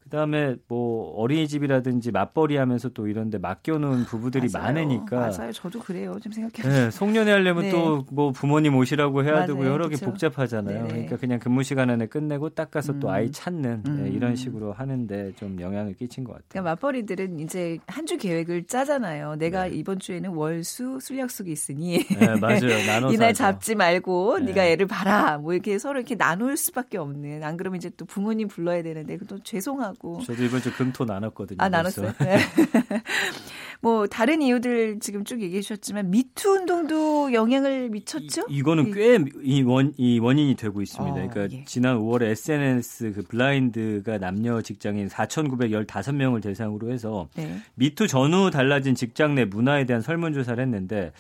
그다음에 0.05 0.57
뭐 0.69 1.11
어린이집이라든지 1.17 2.11
맞벌이 2.13 2.57
하면서 2.57 2.89
또 2.91 3.07
이런데 3.09 3.39
맡겨놓은 3.39 4.05
부부들이 4.05 4.49
맞아요. 4.53 4.67
많으니까 4.67 5.31
맞아요. 5.31 5.53
저도 5.53 5.81
그래요. 5.81 6.15
지금 6.21 6.33
생각해. 6.33 6.69
네, 6.69 6.91
송년회 6.91 7.31
하려면 7.33 7.65
네. 7.65 7.71
또뭐 7.71 8.33
부모님 8.33 8.77
오시라고 8.77 9.25
해야 9.25 9.47
되고 9.47 9.59
맞아요. 9.61 9.73
여러 9.73 9.89
개. 9.89 9.97
복잡하잖아요. 9.97 10.75
네네. 10.79 10.89
그러니까 10.89 11.17
그냥 11.17 11.39
근무 11.39 11.63
시간 11.63 11.89
안에 11.91 12.07
끝내고 12.07 12.51
딱 12.51 12.71
가서 12.71 12.99
또 12.99 13.09
음. 13.09 13.13
아이 13.13 13.31
찾는 13.31 13.83
네, 13.85 13.91
음. 13.91 14.13
이런 14.13 14.37
식으로 14.37 14.73
하는데 14.73 15.33
좀 15.37 15.61
영향을 15.61 15.95
끼친 15.95 16.25
것 16.25 16.33
같아요. 16.33 16.45
그러니까 16.51 16.71
맞벌이들은 16.73 17.39
이제 17.41 17.79
한 17.87 18.03
주 18.03 18.19
계획을 18.19 18.65
짜잖아요. 18.65 19.37
내가 19.37 19.69
네. 19.69 19.77
이번 19.77 19.99
주에는 20.01 20.31
월수 20.31 20.99
술 21.01 21.19
약속이 21.19 21.53
있으니 21.53 22.05
네, 22.05 22.35
맞아요. 22.41 22.59
나눠서 22.87 23.15
이날. 23.15 23.33
잡지 23.33 23.75
말고 23.77 24.41
네. 24.41 24.47
네가 24.47 24.67
애를 24.67 24.87
봐라. 24.89 25.39
뭐 25.39 25.53
이렇게 25.55 25.79
서로 25.79 26.01
이렇게 26.01 26.17
나눌 26.17 26.57
수밖에 26.57 26.99
없는. 26.99 27.45
안 27.45 27.57
그러면 27.57 27.77
이제 27.79 27.91
또 27.97 28.05
부모님 28.05 28.49
불러야 28.49 28.83
되는데 28.83 29.17
그또 29.17 29.39
죄송하고. 29.45 29.92
저도 30.01 30.43
이번 30.45 30.61
주 30.63 30.73
금토 30.73 31.05
나눴거든요. 31.05 31.59
아. 31.61 31.69
나눴어요. 31.69 32.13
네. 32.21 32.39
뭐 33.81 34.07
다른 34.07 34.41
이유들 34.43 35.01
지금 35.01 35.25
쭉 35.25 35.43
얘기해 35.43 35.61
주셨지만 35.61 36.11
미투 36.11 36.49
운동도 36.51 37.33
영향을 37.33 37.89
미쳤죠? 37.91 38.47
이, 38.49 38.63
거는 38.63 38.89
이- 38.89 38.93
꽤이 38.93 39.63
원, 39.63 39.93
이 39.97 40.19
원인이 40.21 40.55
되고 40.55 40.81
있습니다. 40.81 41.21
어, 41.21 41.29
그러니까 41.29 41.57
예. 41.57 41.65
지난 41.65 41.99
5월에 41.99 42.31
SNS 42.31 43.13
그 43.13 43.23
블라인드가 43.23 44.19
남녀 44.19 44.63
직장인 44.63 45.09
4,915명을 45.09 46.43
대상으로 46.43 46.93
해서 46.93 47.29
네. 47.35 47.59
미투 47.75 48.07
전후 48.07 48.51
달라진 48.51 48.95
직장 48.95 49.35
내 49.35 49.45
문화에 49.45 49.85
대한 49.85 50.01
설문 50.01 50.33
조사를 50.33 50.63
했는데 50.63 51.13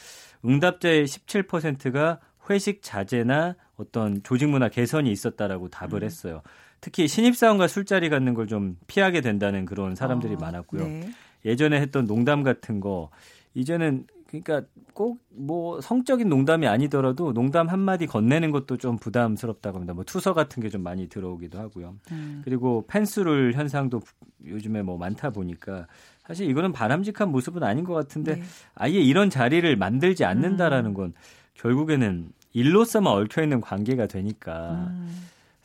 응답자의 0.44 1.06
17%가 1.06 2.20
회식 2.50 2.80
자제나 2.82 3.56
어떤 3.76 4.22
조직 4.22 4.48
문화 4.48 4.68
개선이 4.68 5.10
있었다라고 5.10 5.68
답을 5.68 5.94
음. 5.94 6.04
했어요. 6.04 6.42
특히 6.82 7.06
신입사원과 7.08 7.68
술자리 7.68 8.08
갖는 8.10 8.34
걸 8.34 8.46
좀 8.46 8.76
피하게 8.86 9.20
된다는 9.20 9.64
그런 9.64 9.94
사람들이 9.94 10.34
어, 10.34 10.38
많았고요. 10.38 10.84
네. 10.86 11.10
예전에 11.44 11.80
했던 11.80 12.06
농담 12.06 12.42
같은 12.42 12.80
거 12.80 13.08
이제는 13.54 14.06
그러니까 14.28 14.62
꼭 14.94 15.18
뭐 15.34 15.80
성적인 15.80 16.28
농담이 16.28 16.66
아니더라도 16.66 17.32
농담 17.32 17.68
한 17.68 17.78
마디 17.80 18.06
건네는 18.06 18.50
것도 18.50 18.76
좀 18.76 18.98
부담스럽다고 18.98 19.76
합니다. 19.76 19.94
뭐 19.94 20.04
투서 20.04 20.34
같은 20.34 20.62
게 20.62 20.68
좀 20.68 20.82
많이 20.82 21.08
들어오기도 21.08 21.58
하고요. 21.58 21.94
음. 22.10 22.42
그리고 22.44 22.84
펜스룰 22.88 23.54
현상도 23.54 24.00
요즘에 24.46 24.82
뭐 24.82 24.98
많다 24.98 25.30
보니까 25.30 25.86
사실 26.26 26.48
이거는 26.50 26.72
바람직한 26.72 27.30
모습은 27.30 27.62
아닌 27.62 27.84
것 27.84 27.94
같은데 27.94 28.36
네. 28.36 28.42
아예 28.74 28.92
이런 29.00 29.30
자리를 29.30 29.74
만들지 29.76 30.24
않는다라는 30.24 30.92
건 30.94 31.14
결국에는 31.54 32.28
일로서만 32.52 33.12
얽혀 33.12 33.42
있는 33.42 33.60
관계가 33.60 34.06
되니까 34.06 34.88
음. 34.90 35.08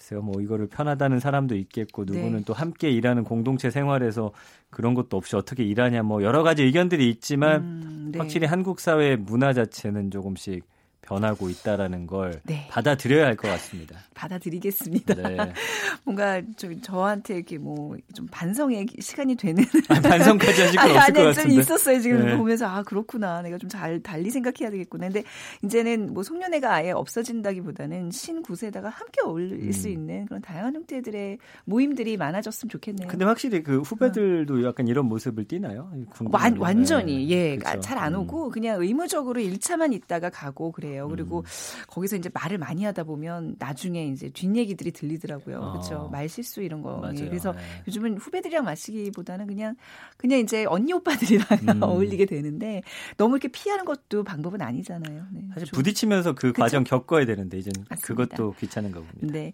글쎄요, 0.08 0.22
뭐 0.22 0.42
이거를 0.42 0.68
편하다는 0.68 1.20
사람도 1.20 1.56
있겠고 1.56 2.06
누구는 2.06 2.38
네. 2.38 2.44
또 2.46 2.54
함께 2.54 2.90
일하는 2.90 3.26
공동체 3.26 3.70
생활에서 3.70 4.32
그런 4.70 4.94
것도 4.94 5.18
없이 5.18 5.36
어떻게 5.36 5.64
일하냐 5.64 6.04
뭐 6.04 6.24
여러 6.24 6.44
가지 6.44 6.64
의견들이 6.64 7.10
있지만 7.10 7.62
음, 7.62 8.10
네. 8.14 8.20
확실히 8.20 8.48
한국 8.48 8.80
사회의 8.80 9.18
문화 9.18 9.52
자체는 9.52 10.12
조금씩 10.12 10.64
변하고 11.08 11.50
있다라는 11.50 12.06
걸 12.08 12.42
네. 12.44 12.68
받아들여야 12.70 13.26
할 13.26 13.36
것 13.38 13.48
같습니다. 13.50 13.98
받아들이겠습니다. 14.14 15.14
네. 15.16 15.38
뭔가 16.04 16.42
좀 16.58 16.82
저한테 16.82 17.36
이렇게 17.36 17.58
뭐 17.58 17.96
좀 18.14 18.28
반성의 18.32 18.88
시간이 19.00 19.36
되는 19.36 19.64
아, 19.90 20.00
반성까지 20.02 20.62
하실 20.62 20.76
건 20.80 20.86
아니, 20.90 20.98
없을 20.98 21.14
것 21.14 21.20
아니, 21.20 21.34
좀 21.34 21.44
같은데. 21.44 21.62
있었어요. 21.62 22.00
지금 22.02 22.26
네. 22.26 22.36
보면서 22.38 22.66
아 22.68 22.84
그렇구나. 22.84 23.42
내가 23.42 23.58
좀 23.58 23.68
잘 23.70 24.02
달리 24.02 24.30
생각해야 24.32 24.72
되겠구나. 24.72 25.08
근데 25.08 25.24
이제는 25.64 26.14
뭐 26.14 26.24
송년회가 26.24 26.74
아예 26.74 26.92
없어진다기보다는 26.92 28.12
신구세다가 28.12 28.90
함께 28.90 29.22
어울릴 29.24 29.68
음. 29.68 29.72
수 29.72 29.90
있는 29.90 30.26
그런 30.26 30.42
다양한 30.42 30.74
형태들의 30.76 31.38
모임들이 31.66 32.18
많아졌으면 32.18 32.70
좋겠네요. 32.70 33.08
근데 33.10 33.26
확실히 33.26 33.62
그 33.62 33.82
후배들도 33.82 34.64
약간 34.66 34.88
이런 34.88 35.06
모습을 35.06 35.46
띠나요? 35.48 35.92
완, 36.32 36.58
완전히 36.58 37.28
네. 37.28 37.30
예 37.30 37.58
그쵸. 37.58 37.80
잘안 37.82 38.16
음. 38.16 38.22
오고 38.22 38.50
그냥 38.50 38.82
의무적으로 38.82 39.40
1차만 39.42 39.94
있다가 39.94 40.30
가고 40.30 40.72
그래 40.72 40.97
요. 40.98 41.08
그리고 41.08 41.40
음. 41.40 41.44
거기서 41.88 42.16
이제 42.16 42.30
말을 42.34 42.58
많이 42.58 42.84
하다 42.84 43.04
보면 43.04 43.56
나중에 43.60 44.06
이제 44.08 44.30
뒷얘기들이 44.30 44.92
들리더라고요. 44.92 45.58
어. 45.60 45.72
그렇죠. 45.74 46.10
말 46.12 46.28
실수 46.30 46.62
이런 46.62 46.82
거. 46.82 46.96
예, 46.98 47.02
맞아요. 47.02 47.30
그래서 47.30 47.52
네. 47.54 47.60
요즘은 47.88 48.18
후배들이랑 48.18 48.64
마시기보다는 48.66 49.48
그냥 49.48 49.76
그냥 50.18 50.40
이제 50.40 50.66
언니 50.66 50.94
오빠들이랑 50.94 51.46
음. 51.78 51.84
어울리게 51.84 52.26
되는데 52.26 52.82
너무 53.18 53.36
이렇게 53.36 53.48
피하는 53.48 53.86
것도 53.86 54.24
방법은 54.24 54.62
아니잖아요. 54.62 55.26
네, 55.32 55.42
사실 55.54 55.68
좀- 55.68 55.78
부딪히면서 55.78 56.34
그 56.34 56.48
그쵸? 56.52 56.62
과정 56.62 56.84
겪어야 56.84 57.26
되는데 57.26 57.58
이제. 57.60 57.72
그것도 58.02 58.56
귀찮은가 58.60 59.00
봅니다. 59.00 59.28
네. 59.34 59.54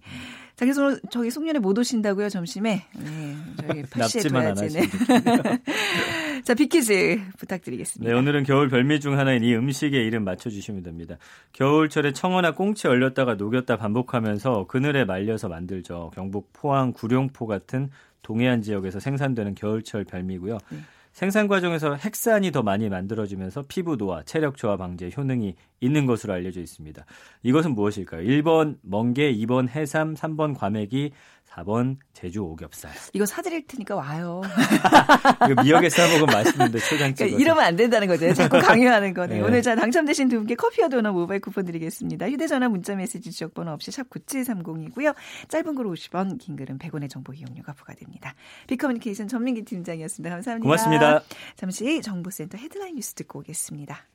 자, 0.56 0.66
그래서 0.66 1.00
저기 1.10 1.32
송년회 1.32 1.60
못 1.60 1.78
오신다고요, 1.78 2.30
점심에? 2.30 2.86
네. 2.96 3.36
저기 3.68 3.84
납치만 3.98 4.46
안 4.48 4.54
파시해둬야지. 4.56 4.78
하시면 5.08 5.44
네. 5.44 6.33
자, 6.44 6.54
비키즈 6.54 7.22
부탁드리겠습니다. 7.38 8.12
네, 8.12 8.18
오늘은 8.20 8.44
겨울 8.44 8.68
별미 8.68 9.00
중 9.00 9.18
하나인 9.18 9.44
이 9.44 9.56
음식의 9.56 10.06
이름 10.06 10.26
맞춰주시면 10.26 10.84
됩니다. 10.84 11.16
겨울철에 11.54 12.12
청어나 12.12 12.52
꽁치 12.52 12.88
얼렸다가 12.88 13.36
녹였다 13.36 13.78
반복하면서 13.78 14.68
그늘에 14.68 15.06
말려서 15.06 15.48
만들죠. 15.48 16.12
경북 16.14 16.50
포항 16.52 16.92
구룡포 16.92 17.48
같은 17.48 17.90
동해안 18.24 18.62
지역에서 18.62 19.00
생산되는 19.00 19.56
겨울철 19.56 20.04
별미고요. 20.04 20.58
네. 20.70 20.78
생산 21.14 21.48
과정에서 21.48 21.94
핵산이 21.94 22.52
더 22.52 22.64
많이 22.64 22.90
만들어지면서 22.90 23.64
피부 23.68 23.98
노화, 23.98 24.24
체력 24.24 24.58
저하 24.58 24.78
방지에 24.78 25.12
효능이 25.16 25.56
있는 25.80 26.06
것으로 26.08 26.34
알려져 26.34 26.60
있습니다. 26.60 27.06
이것은 27.44 27.76
무엇일까요? 27.76 28.28
1번 28.28 28.78
멍게, 28.82 29.32
2번 29.36 29.70
해삼, 29.70 30.16
3번 30.16 30.58
과메기, 30.58 31.12
4번 31.56 31.98
제주 32.14 32.42
오겹살. 32.42 32.92
이거 33.14 33.26
사드릴 33.26 33.68
테니까 33.68 33.96
와요. 33.96 34.42
이거 35.50 35.62
미역에 35.62 35.90
싸먹으면 35.90 36.26
맛있는데 36.28 36.80
초장 36.80 37.14
찍어서. 37.14 37.26
그러니까 37.26 37.42
이러면 37.42 37.64
안 37.64 37.76
된다는 37.76 38.08
거죠. 38.08 38.34
자꾸 38.34 38.60
강요하는 38.62 39.14
거네. 39.14 39.36
네. 39.36 39.42
오늘 39.42 39.62
자 39.62 39.76
당첨되신 39.76 40.30
두 40.30 40.38
분께 40.38 40.56
커피와 40.56 40.88
도넛 40.88 41.14
모바일 41.14 41.42
쿠폰 41.42 41.66
드리겠습니다. 41.66 42.30
휴대전화 42.30 42.70
문자메시지 42.70 43.32
지역번호 43.32 43.72
없이 43.72 43.92
샵 43.92 44.10
9730이고요. 44.10 45.14
짧은 45.50 45.76
글 45.76 45.86
50원, 45.86 46.40
긴 46.40 46.56
글은 46.56 46.80
100원의 46.80 47.10
정보 47.10 47.34
이용료가 47.34 47.74
부과됩니다. 47.74 48.34
비커뮤니케이션 48.68 49.28
전민기 49.28 49.64
팀장이었습니다. 49.64 50.30
감사합니다. 50.34 50.64
고맙습니다. 50.64 51.24
잠시 51.56 52.02
정보센터 52.02 52.58
헤드라인 52.58 52.96
뉴스 52.96 53.14
듣고 53.14 53.40
오겠습니다. 53.40 54.06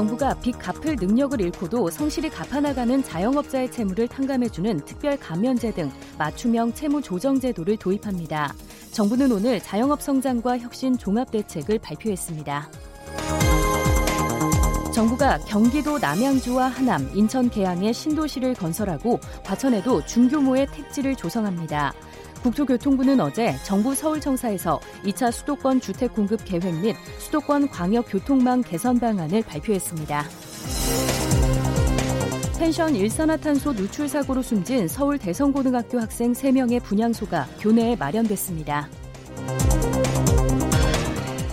정부가 0.00 0.32
빚 0.40 0.52
갚을 0.58 0.96
능력을 0.98 1.38
잃고도 1.38 1.90
성실히 1.90 2.30
갚아나가는 2.30 3.02
자영업자의 3.02 3.70
채무를 3.70 4.08
탕감해주는 4.08 4.86
특별 4.86 5.18
감면제 5.18 5.72
등 5.72 5.90
맞춤형 6.16 6.72
채무 6.72 7.02
조정 7.02 7.38
제도를 7.38 7.76
도입합니다. 7.76 8.54
정부는 8.92 9.30
오늘 9.30 9.60
자영업 9.60 10.00
성장과 10.00 10.58
혁신 10.60 10.96
종합 10.96 11.30
대책을 11.30 11.80
발표했습니다. 11.80 12.70
정부가 14.94 15.38
경기도 15.40 15.98
남양주와 15.98 16.68
하남, 16.68 17.10
인천 17.14 17.50
계양에 17.50 17.92
신도시를 17.92 18.54
건설하고 18.54 19.20
과천에도 19.44 20.06
중규모의 20.06 20.66
택지를 20.68 21.14
조성합니다. 21.14 21.92
국토교통부는 22.42 23.20
어제 23.20 23.54
정부 23.64 23.94
서울청사에서 23.94 24.80
2차 25.04 25.30
수도권 25.30 25.80
주택 25.80 26.14
공급 26.14 26.44
계획 26.44 26.74
및 26.80 26.96
수도권 27.18 27.68
광역 27.68 28.06
교통망 28.08 28.62
개선 28.62 28.98
방안을 28.98 29.42
발표했습니다. 29.42 30.24
펜션 32.58 32.94
일산화탄소 32.94 33.72
누출 33.72 34.06
사고로 34.06 34.42
숨진 34.42 34.86
서울 34.86 35.18
대성고등학교 35.18 35.98
학생 35.98 36.32
3명의 36.32 36.82
분향소가 36.82 37.46
교내에 37.58 37.96
마련됐습니다. 37.96 38.88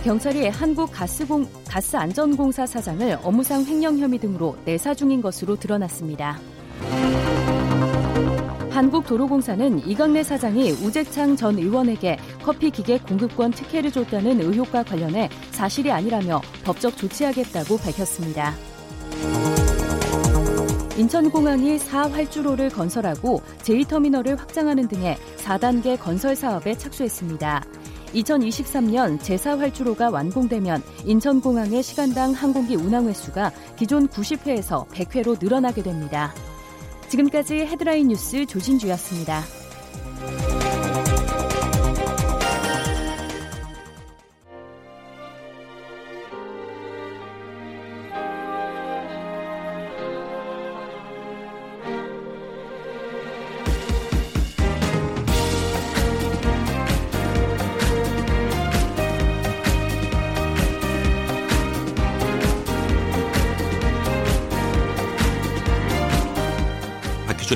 경찰이 0.04 0.48
한국가스공, 0.48 1.46
가스안전공사 1.66 2.66
사장을 2.66 3.18
업무상 3.22 3.64
횡령 3.64 3.98
혐의 3.98 4.18
등으로 4.18 4.56
내사 4.64 4.94
중인 4.94 5.20
것으로 5.20 5.56
드러났습니다. 5.56 6.38
한국도로공사는 8.78 9.88
이강래 9.88 10.22
사장이 10.22 10.70
우재창 10.70 11.34
전 11.34 11.58
의원에게 11.58 12.16
커피 12.44 12.70
기계 12.70 12.96
공급권 12.96 13.50
특혜를 13.50 13.90
줬다는 13.90 14.40
의혹과 14.40 14.84
관련해 14.84 15.28
사실이 15.50 15.90
아니라며 15.90 16.40
법적 16.62 16.96
조치하겠다고 16.96 17.76
밝혔습니다. 17.76 18.54
인천공항이 20.96 21.78
4활주로를 21.78 22.72
건설하고 22.72 23.42
제2터미널을 23.62 24.38
확장하는 24.38 24.86
등의 24.86 25.16
4단계 25.38 25.98
건설 25.98 26.36
사업에 26.36 26.76
착수했습니다. 26.76 27.64
2023년 28.14 29.18
제4활주로가 29.18 30.12
완공되면 30.12 30.84
인천공항의 31.04 31.82
시간당 31.82 32.30
항공기 32.30 32.76
운항 32.76 33.08
횟수가 33.08 33.50
기존 33.76 34.06
90회에서 34.06 34.86
100회로 34.88 35.42
늘어나게 35.42 35.82
됩니다. 35.82 36.32
지금까지 37.08 37.54
헤드라인 37.54 38.08
뉴스 38.08 38.44
조진주였습니다. 38.46 39.57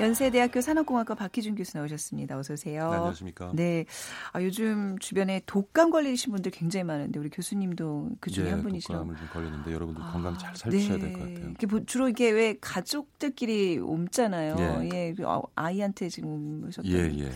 연세대학교 0.00 0.60
산업공학과 0.60 1.14
박희준 1.14 1.54
교수 1.54 1.76
나오셨습니다. 1.76 2.38
어서 2.38 2.54
오세요. 2.54 2.88
네, 2.90 2.96
안녕하십니까. 2.96 3.52
네. 3.54 3.84
아, 4.32 4.42
요즘 4.42 4.98
주변에 4.98 5.42
독감 5.46 5.90
걸리신 5.90 6.32
분들 6.32 6.52
굉장히 6.52 6.84
많은데 6.84 7.18
우리 7.20 7.28
교수님도 7.28 8.10
그 8.20 8.30
중에 8.30 8.46
예, 8.46 8.50
한 8.50 8.62
분이시라고. 8.62 9.04
독감을 9.04 9.18
좀 9.18 9.28
걸렸는데 9.32 9.72
여러분들 9.72 10.02
아, 10.02 10.10
건강 10.12 10.38
잘 10.38 10.56
살피셔야 10.56 10.96
네. 10.98 11.02
될것 11.04 11.20
같아요. 11.20 11.50
이게 11.50 11.66
뭐 11.66 11.80
주로 11.84 12.08
이게 12.08 12.30
왜 12.30 12.56
가족들끼리 12.60 13.78
옮잖아요. 13.78 14.56
예. 14.58 14.88
예. 14.94 15.12
그 15.14 15.24
아- 15.28 15.42
아이한테 15.54 16.08
지금 16.08 16.64
오셨더니. 16.66 16.94
예, 16.94 17.12
예. 17.26 17.30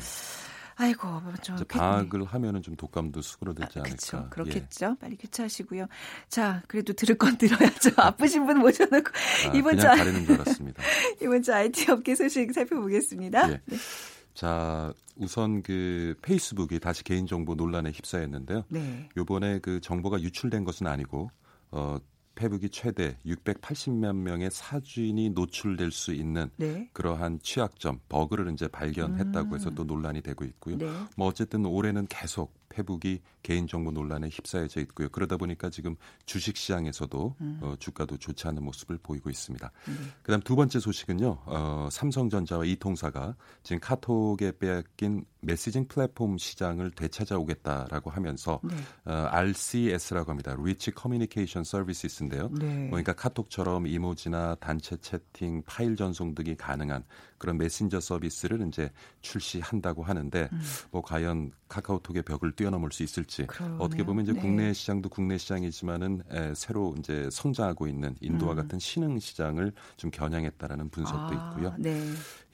아이고, 0.77 1.09
저 1.43 1.55
이제 1.55 1.65
팬- 1.65 1.81
방학을 1.81 2.25
하면은 2.25 2.63
좀 2.63 2.75
독감도 2.77 3.23
수그러들지 3.23 3.79
않을까. 3.79 3.89
그렇죠. 3.97 4.17
예. 4.25 4.29
그렇겠죠. 4.31 4.97
빨리 5.01 5.17
교체하시고요. 5.17 5.87
자, 6.29 6.63
그래도 6.67 6.93
들을 6.93 7.17
건 7.17 7.37
들어야죠. 7.39 7.91
아프신 7.97 8.47
분 8.47 8.59
모셔놓고 8.59 9.11
아, 9.51 9.53
이번 9.55 9.79
주 9.79 9.87
가리는 9.87 10.25
줄 10.27 10.35
알았습니다. 10.35 10.83
이번 11.23 11.43
주 11.43 11.53
IT 11.55 11.91
업계 11.93 12.15
소식 12.15 12.53
살펴보겠습니다. 12.53 13.51
예. 13.53 13.61
자, 14.35 14.93
우선 15.17 15.63
그 15.63 16.17
페이스북이 16.23 16.81
다시 16.81 17.05
개인정보 17.05 17.55
논란에 17.55 17.91
휩싸였는데요. 17.93 18.65
네. 18.69 19.09
요번에 19.17 19.61
그 19.61 19.81
정보가 19.81 20.21
유출된 20.23 20.65
것은 20.65 20.87
아니고 20.89 21.31
어 21.71 21.97
페북이 22.35 22.71
최대 22.71 23.17
680만 23.27 24.17
명의 24.17 24.51
사진이 24.51 25.31
노출될 25.31 25.91
수 25.91 26.13
있는 26.13 26.51
네. 26.57 26.89
그러한 26.93 27.41
취약점, 27.43 28.01
버그를 28.09 28.53
이제 28.53 28.69
발견했다고 28.69 29.51
음. 29.51 29.55
해서 29.55 29.71
또 29.71 29.85
논란이 29.85 30.21
되고 30.23 30.45
있고요. 30.45 30.79
네. 30.79 30.87
뭐 31.17 31.29
어쨌든 31.29 31.65
올해는 31.65 32.07
계속 32.09 32.53
페북이 32.69 33.21
개인 33.43 33.67
정보 33.67 33.91
논란에 33.91 34.29
휩싸여져 34.29 34.81
있고요. 34.83 35.09
그러다 35.11 35.37
보니까 35.37 35.71
지금 35.71 35.97
주식 36.27 36.57
시장에서도 36.57 37.37
음. 37.41 37.59
어, 37.63 37.75
주가도 37.79 38.17
좋지 38.17 38.49
않은 38.49 38.63
모습을 38.65 38.99
보이고 38.99 39.31
있습니다. 39.31 39.71
네. 39.87 39.93
그다음 40.23 40.41
두 40.41 40.57
번째 40.57 40.81
소식은요. 40.81 41.39
어, 41.47 41.89
삼성전자와 41.91 42.65
이통사가 42.65 43.37
지금 43.63 43.81
카톡에 43.81 44.53
빼앗긴 44.59 45.25
메시징 45.41 45.89
플랫폼 45.89 46.39
시장을 46.39 46.91
되찾아오겠다라고 46.93 48.11
하면서 48.11 48.61
네. 48.63 48.75
어, 49.05 49.29
RCS라고 49.31 50.31
합니다. 50.31 50.53
Rich 50.59 50.93
Communication 50.99 51.63
Services인데요. 51.63 52.51
네. 52.59 52.89
그러니까 52.89 53.13
카톡처럼 53.13 53.87
이모지나 53.87 54.57
단체 54.57 54.97
채팅, 54.97 55.63
파일 55.67 55.97
전송 55.97 56.35
등이 56.35 56.57
가능한 56.57 57.05
그런 57.39 57.59
메신저 57.59 58.01
서비스를 58.01 58.67
이제 58.69 58.91
출시한다고 59.21 60.03
하는데 60.03 60.49
음. 60.53 60.61
뭐 60.91 61.03
과연 61.03 61.53
카카오톡의 61.69 62.23
벽을 62.23 62.53
뛰어넘을 62.53 62.91
수 62.93 63.03
있을지 63.03 63.47
그러네요. 63.47 63.79
어떻게 63.81 64.05
보면 64.05 64.25
이제 64.25 64.33
네. 64.33 64.41
국내 64.41 64.73
시장도 64.73 65.09
국내 65.09 65.37
시장이지만은 65.39 66.23
에, 66.31 66.55
새로 66.55 66.95
이제 66.99 67.29
성장하고 67.33 67.87
있는 67.87 68.15
인도와 68.21 68.53
음. 68.53 68.57
같은 68.57 68.79
신흥 68.79 69.19
시장을 69.19 69.73
좀 69.97 70.11
겨냥했다라는 70.11 70.91
분석도 70.91 71.35
아, 71.39 71.51
있고요. 71.53 71.75
네. 71.79 72.01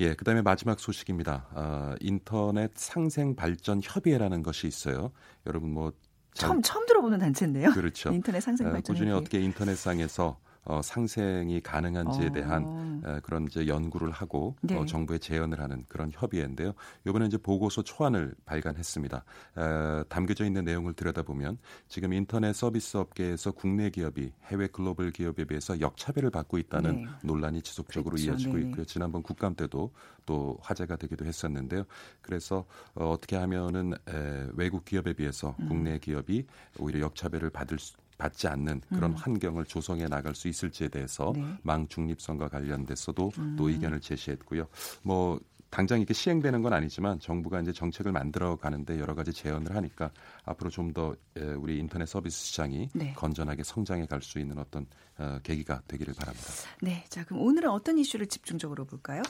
예, 0.00 0.14
그다음에 0.14 0.42
마지막 0.42 0.80
소식입니다. 0.80 1.46
아, 1.54 1.94
인터넷 2.00 2.70
상생 2.74 3.34
발전 3.36 3.80
협의회라는 3.82 4.42
것이 4.42 4.66
있어요. 4.66 5.12
여러분 5.46 5.72
뭐 5.72 5.92
잘- 6.34 6.48
처음 6.48 6.62
처음 6.62 6.86
들어보는 6.86 7.18
단체인데요. 7.18 7.70
그렇죠. 7.72 8.10
인터넷 8.12 8.40
상생 8.40 8.68
어, 8.68 8.70
발전. 8.70 8.94
꾸준히 8.94 9.10
협의회. 9.10 9.20
어떻게 9.20 9.40
인터넷상에서 9.40 10.38
어, 10.64 10.82
상생이 10.82 11.60
가능한지에 11.62 12.26
어. 12.26 12.32
대한 12.32 13.02
에, 13.04 13.20
그런 13.20 13.46
이제 13.46 13.66
연구를 13.66 14.10
하고 14.10 14.56
네. 14.60 14.76
어, 14.76 14.84
정부에 14.84 15.18
제언을 15.18 15.60
하는 15.60 15.84
그런 15.88 16.10
협의회인데요. 16.12 16.72
이번에 17.06 17.26
이제 17.26 17.38
보고서 17.38 17.82
초안을 17.82 18.34
발간했습니다. 18.44 19.24
에, 19.56 20.04
담겨져 20.08 20.44
있는 20.44 20.64
내용을 20.64 20.92
들여다보면 20.92 21.58
지금 21.88 22.12
인터넷 22.12 22.52
서비스 22.54 22.96
업계에서 22.98 23.52
국내 23.52 23.90
기업이 23.90 24.32
해외 24.46 24.66
글로벌 24.66 25.10
기업에 25.12 25.44
비해서 25.44 25.80
역차별을 25.80 26.30
받고 26.30 26.58
있다는 26.58 27.02
네. 27.02 27.08
논란이 27.22 27.62
지속적으로 27.62 28.16
그렇죠. 28.16 28.32
이어지고 28.32 28.54
네네. 28.54 28.68
있고요. 28.68 28.84
지난번 28.84 29.22
국감 29.22 29.54
때도 29.54 29.92
또 30.26 30.58
화제가 30.60 30.96
되기도 30.96 31.24
했었는데요. 31.24 31.84
그래서 32.20 32.66
어, 32.94 33.10
어떻게 33.10 33.36
하면은 33.36 33.94
에, 34.08 34.48
외국 34.54 34.84
기업에 34.84 35.14
비해서 35.14 35.56
음. 35.60 35.68
국내 35.68 35.98
기업이 35.98 36.46
오히려 36.78 37.00
역차별을 37.00 37.50
받을 37.50 37.78
수, 37.78 37.94
받지 38.20 38.46
않는 38.46 38.82
그런 38.88 39.12
음. 39.12 39.16
환경을 39.16 39.64
조성해 39.64 40.06
나갈 40.06 40.34
수 40.34 40.46
있을지에 40.46 40.88
대해서 40.88 41.32
네. 41.34 41.42
망 41.62 41.88
중립성과 41.88 42.48
관련돼서도 42.48 43.32
음. 43.38 43.56
또 43.58 43.70
의견을 43.70 44.00
제시했고요. 44.00 44.66
뭐 45.02 45.40
당장 45.70 45.98
이렇게 45.98 46.12
시행되는 46.14 46.62
건 46.62 46.72
아니지만 46.72 47.20
정부가 47.20 47.60
이제 47.60 47.72
정책을 47.72 48.10
만들어 48.12 48.56
가는데 48.56 48.98
여러 48.98 49.14
가지 49.14 49.32
제언을 49.32 49.74
하니까 49.76 50.10
앞으로 50.44 50.68
좀 50.70 50.90
더 50.92 51.14
우리 51.56 51.78
인터넷 51.78 52.06
서비스 52.06 52.46
시장이 52.46 52.88
네. 52.94 53.12
건전하게 53.14 53.62
성장해 53.62 54.06
갈 54.06 54.20
수 54.22 54.38
있는 54.40 54.58
어떤 54.58 54.86
어, 55.18 55.38
계기가 55.42 55.82
되기를 55.86 56.14
바랍니다. 56.14 56.46
네, 56.82 57.04
자 57.08 57.24
그럼 57.24 57.42
오늘은 57.42 57.70
어떤 57.70 57.96
이슈를 57.98 58.26
집중적으로 58.26 58.84
볼까요? 58.84 59.22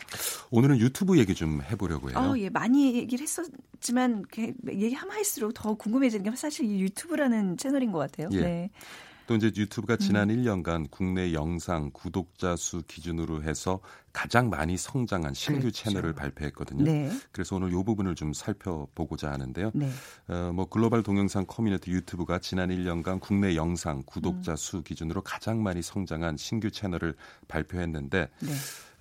오늘은 0.50 0.79
유튜브 0.79 1.18
얘기 1.18 1.35
좀 1.35 1.61
해보려고 1.62 2.11
해요. 2.11 2.18
어, 2.18 2.38
예, 2.38 2.48
많이 2.48 2.94
얘기를 2.94 3.22
했었지만 3.22 4.24
얘기하면 4.68 5.14
할수록 5.14 5.53
더 5.53 5.74
궁금해지는 5.74 6.24
게 6.31 6.37
사실 6.37 6.64
이 6.64 6.81
유튜브라는 6.81 7.57
채널인 7.59 7.92
것 7.92 7.98
같아요. 7.98 8.29
예. 8.33 8.40
네. 8.40 8.70
또 9.31 9.37
이제 9.37 9.53
유튜브가 9.57 9.97
지난 9.97 10.29
음. 10.29 10.43
1년간 10.43 10.90
국내 10.90 11.33
영상 11.33 11.93
구독자 11.93 12.57
수 12.57 12.83
기준으로 12.83 13.45
해서 13.45 13.79
가장 14.12 14.51
많이 14.51 14.77
성장한 14.77 15.35
신규 15.35 15.61
그렇죠. 15.61 15.85
채널을 15.85 16.14
발표했거든요. 16.14 16.83
네. 16.83 17.12
그래서 17.31 17.55
오늘 17.55 17.71
이 17.71 17.75
부분을 17.75 18.16
좀 18.16 18.33
살펴보고자 18.33 19.31
하는데요. 19.31 19.71
네. 19.73 19.88
어, 20.27 20.51
뭐 20.53 20.69
글로벌 20.69 21.05
동영상 21.05 21.47
커뮤니티 21.47 21.93
유튜브가 21.93 22.40
지난 22.40 22.71
1년간 22.71 23.21
국내 23.21 23.55
영상 23.55 23.99
음. 23.99 24.03
구독자 24.05 24.57
수 24.57 24.83
기준으로 24.83 25.21
가장 25.21 25.62
많이 25.62 25.81
성장한 25.81 26.37
신규 26.37 26.73
채널을 26.73 27.14
발표했는데 27.47 28.29
네. 28.40 28.51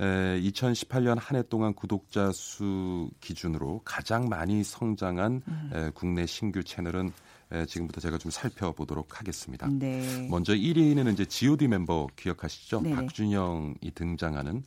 에, 0.05 0.39
2018년 0.41 1.17
한 1.19 1.37
해 1.39 1.43
동안 1.49 1.73
구독자 1.73 2.31
수 2.31 3.09
기준으로 3.19 3.81
가장 3.83 4.29
많이 4.29 4.63
성장한 4.63 5.41
음. 5.47 5.71
에, 5.73 5.89
국내 5.95 6.27
신규 6.27 6.63
채널은 6.63 7.11
에, 7.51 7.65
지금부터 7.65 7.99
제가 7.99 8.17
좀 8.17 8.31
살펴보도록 8.31 9.19
하겠습니다. 9.19 9.67
네. 9.71 10.27
먼저 10.29 10.53
1위는 10.53 11.11
이제 11.13 11.25
G.O.D 11.25 11.67
멤버 11.67 12.07
기억하시죠? 12.15 12.81
네네. 12.81 12.95
박준형이 12.95 13.91
등장하는 13.95 14.57
에, 14.57 14.61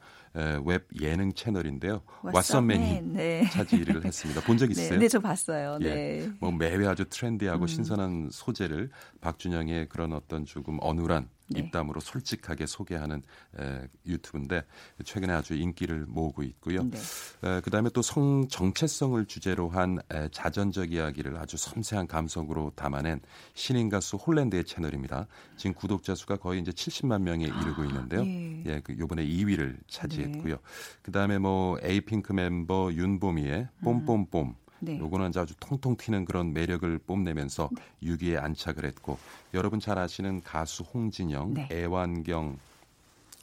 웹 0.65 0.87
예능 1.01 1.33
채널인데요. 1.35 2.03
What's 2.23 2.33
와썹맨이? 2.33 3.03
네. 3.13 3.45
차지 3.51 3.77
1위를 3.79 4.05
했습니다. 4.05 4.41
본 4.43 4.57
적 4.57 4.71
있어요? 4.71 4.91
네, 4.91 4.99
네, 4.99 5.09
저 5.09 5.19
봤어요. 5.21 5.79
예. 5.83 5.85
네. 5.85 6.31
뭐 6.41 6.51
매회 6.53 6.87
아주 6.87 7.05
trendy하고 7.09 7.65
음. 7.65 7.67
신선한 7.67 8.29
소재를 8.33 8.91
박준영의 9.21 9.89
그런 9.89 10.13
어떤 10.13 10.45
조금 10.47 10.79
어눌한 10.81 11.29
네. 11.49 11.61
입담으로 11.61 12.01
솔직하게 12.01 12.65
소개하는 12.67 13.23
에, 13.59 13.87
유튜브인데 14.07 14.65
최근에 15.05 15.35
아주 15.35 15.55
인기를 15.55 16.07
모으고 16.09 16.43
있고요. 16.45 16.83
네. 16.85 16.99
에, 17.45 17.61
그다음에 17.61 17.91
또 17.91 18.01
성 18.01 18.49
정체성을 18.49 19.25
주제로 19.27 19.69
한 19.69 19.99
에, 20.13 20.29
자전적 20.33 20.93
이야기를 20.93 21.37
아주 21.37 21.57
섬세한 21.59 22.07
감성으로 22.07 22.73
담아낸 22.75 23.21
신인 23.55 23.91
가수 23.91 24.17
홀랜드의 24.17 24.65
채널입니다. 24.65 25.27
지금 25.57 25.75
구독자 25.75 26.15
수가 26.15 26.37
거의 26.37 26.61
이제 26.61 26.71
70만 26.71 27.21
명에 27.23 27.45
이르고 27.45 27.85
있는데요. 27.85 28.25
예. 28.25 28.63
예, 28.67 28.81
그 28.83 28.97
요번에 28.99 29.27
2위를 29.27 29.77
차지 29.89 30.22
했고요. 30.23 30.57
그 31.03 31.13
다음에 31.13 31.39
뭐 31.39 31.79
에이핑크 31.83 32.33
멤버 32.33 32.93
윤보미의 32.93 33.69
뽐뽐뽐 33.83 34.55
네. 34.81 34.99
요거는 34.99 35.33
아주 35.37 35.55
통통 35.61 35.97
튀는 35.97 36.25
그런 36.25 36.53
매력을 36.53 36.99
뽐내면서 36.99 37.71
네. 37.73 38.11
6위에 38.11 38.43
안착을 38.43 38.85
했고 38.85 39.17
여러분 39.55 39.79
잘 39.79 39.99
아시는 39.99 40.43
가수 40.43 40.83
홍진영, 40.83 41.55
네. 41.55 41.69
애완경 41.71 42.59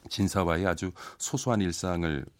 진사와의 0.09 0.67
아주 0.67 0.91
소소한 1.17 1.61
일상을 1.61 2.25
어, 2.25 2.38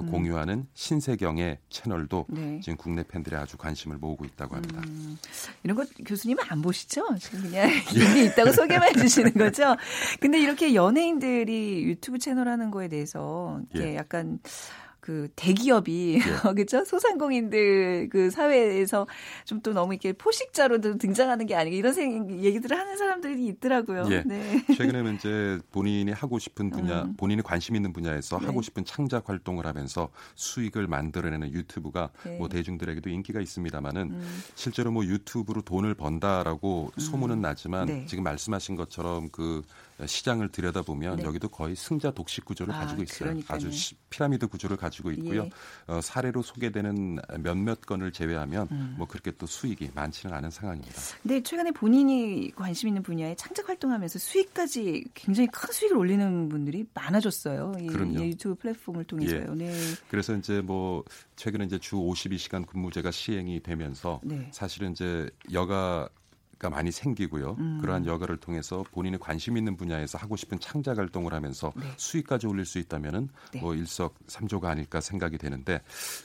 음. 0.00 0.10
공유하는 0.10 0.66
신세경의 0.74 1.58
채널도 1.68 2.26
네. 2.28 2.60
지금 2.62 2.76
국내 2.76 3.02
팬들의 3.02 3.38
아주 3.38 3.56
관심을 3.56 3.98
모으고 3.98 4.24
있다고 4.24 4.56
합니다. 4.56 4.82
음, 4.86 5.18
이런 5.62 5.76
거 5.76 5.84
교수님은 6.04 6.44
안 6.48 6.62
보시죠? 6.62 7.02
지금 7.18 7.42
그냥 7.42 7.68
이미 7.94 8.26
있다고 8.26 8.52
소개만 8.52 8.96
해주시는 8.96 9.34
거죠? 9.34 9.76
근데 10.20 10.40
이렇게 10.40 10.74
연예인들이 10.74 11.84
유튜브 11.84 12.18
채널 12.18 12.48
하는 12.48 12.70
거에 12.70 12.88
대해서 12.88 13.60
이렇게 13.70 13.92
예. 13.92 13.96
약간 13.96 14.38
그 15.04 15.28
대기업이 15.36 16.14
예. 16.14 16.20
그죠 16.54 16.84
소상공인들 16.84 18.08
그 18.10 18.30
사회에서 18.30 19.06
좀 19.44 19.64
또 19.64 19.72
너무 19.72 19.94
이렇게 19.94 20.12
포식자로도 20.12 20.98
등장하는 20.98 21.46
게 21.46 21.56
아니고 21.56 21.74
이런 21.74 21.92
생, 21.94 22.44
얘기들을 22.44 22.78
하는 22.78 22.96
사람들이 22.96 23.46
있더라고요. 23.46 24.06
예. 24.10 24.22
네. 24.24 24.64
최근에는 24.76 25.16
이제 25.16 25.58
본인이 25.72 26.12
하고 26.12 26.38
싶은 26.38 26.70
분야, 26.70 27.02
음. 27.02 27.14
본인이 27.16 27.42
관심 27.42 27.74
있는 27.74 27.92
분야에서 27.92 28.38
네. 28.38 28.46
하고 28.46 28.60
싶은 28.60 28.84
창작 28.84 29.28
활동을 29.28 29.66
하면서 29.66 30.10
수익을 30.34 30.86
만들어내는 30.86 31.52
유튜브가 31.52 32.10
네. 32.24 32.36
뭐 32.36 32.48
대중들에게도 32.48 33.08
인기가 33.08 33.40
있습니다만은 33.40 34.02
음. 34.10 34.42
실제로 34.54 34.92
뭐 34.92 35.04
유튜브로 35.04 35.62
돈을 35.62 35.94
번다라고 35.94 36.92
소문은 36.98 37.40
나지만 37.40 37.86
네. 37.86 38.06
지금 38.06 38.22
말씀하신 38.22 38.76
것처럼 38.76 39.30
그 39.30 39.62
시장을 40.04 40.48
들여다보면 40.48 41.16
네. 41.18 41.22
여기도 41.24 41.48
거의 41.48 41.76
승자 41.76 42.10
독식 42.10 42.44
구조를 42.44 42.74
아, 42.74 42.80
가지고 42.80 43.02
있어요. 43.04 43.28
그러니까요. 43.28 43.56
아주 43.56 43.70
시- 43.70 43.94
피라미드 44.10 44.48
구조를 44.48 44.76
가지고 44.76 45.12
있고요. 45.12 45.44
예. 45.44 45.50
어, 45.86 46.00
사례로 46.00 46.42
소개되는 46.42 47.18
몇몇 47.40 47.80
건을 47.82 48.10
제외하면 48.12 48.68
음. 48.72 48.94
뭐 48.98 49.06
그렇게 49.06 49.30
또 49.32 49.46
수익이 49.46 49.90
많지는 49.94 50.34
않은 50.34 50.50
상황입니다. 50.50 50.94
근데 51.22 51.42
최근에 51.42 51.70
본인이 51.70 52.50
관심 52.56 52.88
있는 52.88 53.02
분야에 53.02 53.36
창작 53.36 53.68
활동하면서 53.68 54.18
수익까지 54.18 55.04
굉장히 55.14 55.48
큰 55.52 55.72
수익을 55.72 55.96
올리는 55.96 56.48
분들이 56.48 56.84
많아졌어요. 56.92 57.74
이, 57.80 57.86
그럼요. 57.86 58.18
이 58.24 58.28
유튜브 58.30 58.56
플랫폼을 58.56 59.04
통해서요. 59.04 59.46
예. 59.50 59.54
네. 59.54 59.72
그래서 60.08 60.34
이제 60.36 60.60
뭐 60.60 61.04
최근에 61.36 61.64
이제 61.66 61.78
주 61.78 61.96
52시간 61.96 62.66
근무제가 62.66 63.10
시행이 63.10 63.62
되면서 63.62 64.20
네. 64.24 64.48
사실은 64.52 64.92
이제 64.92 65.30
여가 65.52 66.08
가 66.58 66.70
많이 66.70 66.90
생기고요. 66.90 67.56
음. 67.58 67.78
그러한 67.80 68.06
여가를 68.06 68.36
통해서 68.36 68.84
본인이 68.92 69.18
관심 69.18 69.56
있는 69.56 69.76
분야에서 69.76 70.18
하고 70.18 70.36
싶은 70.36 70.60
창작 70.60 70.98
활동을 70.98 71.32
하면서 71.32 71.72
네. 71.76 71.86
수익까지 71.96 72.46
올릴 72.46 72.64
수 72.64 72.78
있다면은 72.78 73.28
네. 73.52 73.60
뭐 73.60 73.74
일석삼조가 73.74 74.68
아닐까 74.68 75.00
생각이 75.00 75.38
되는데 75.38 75.80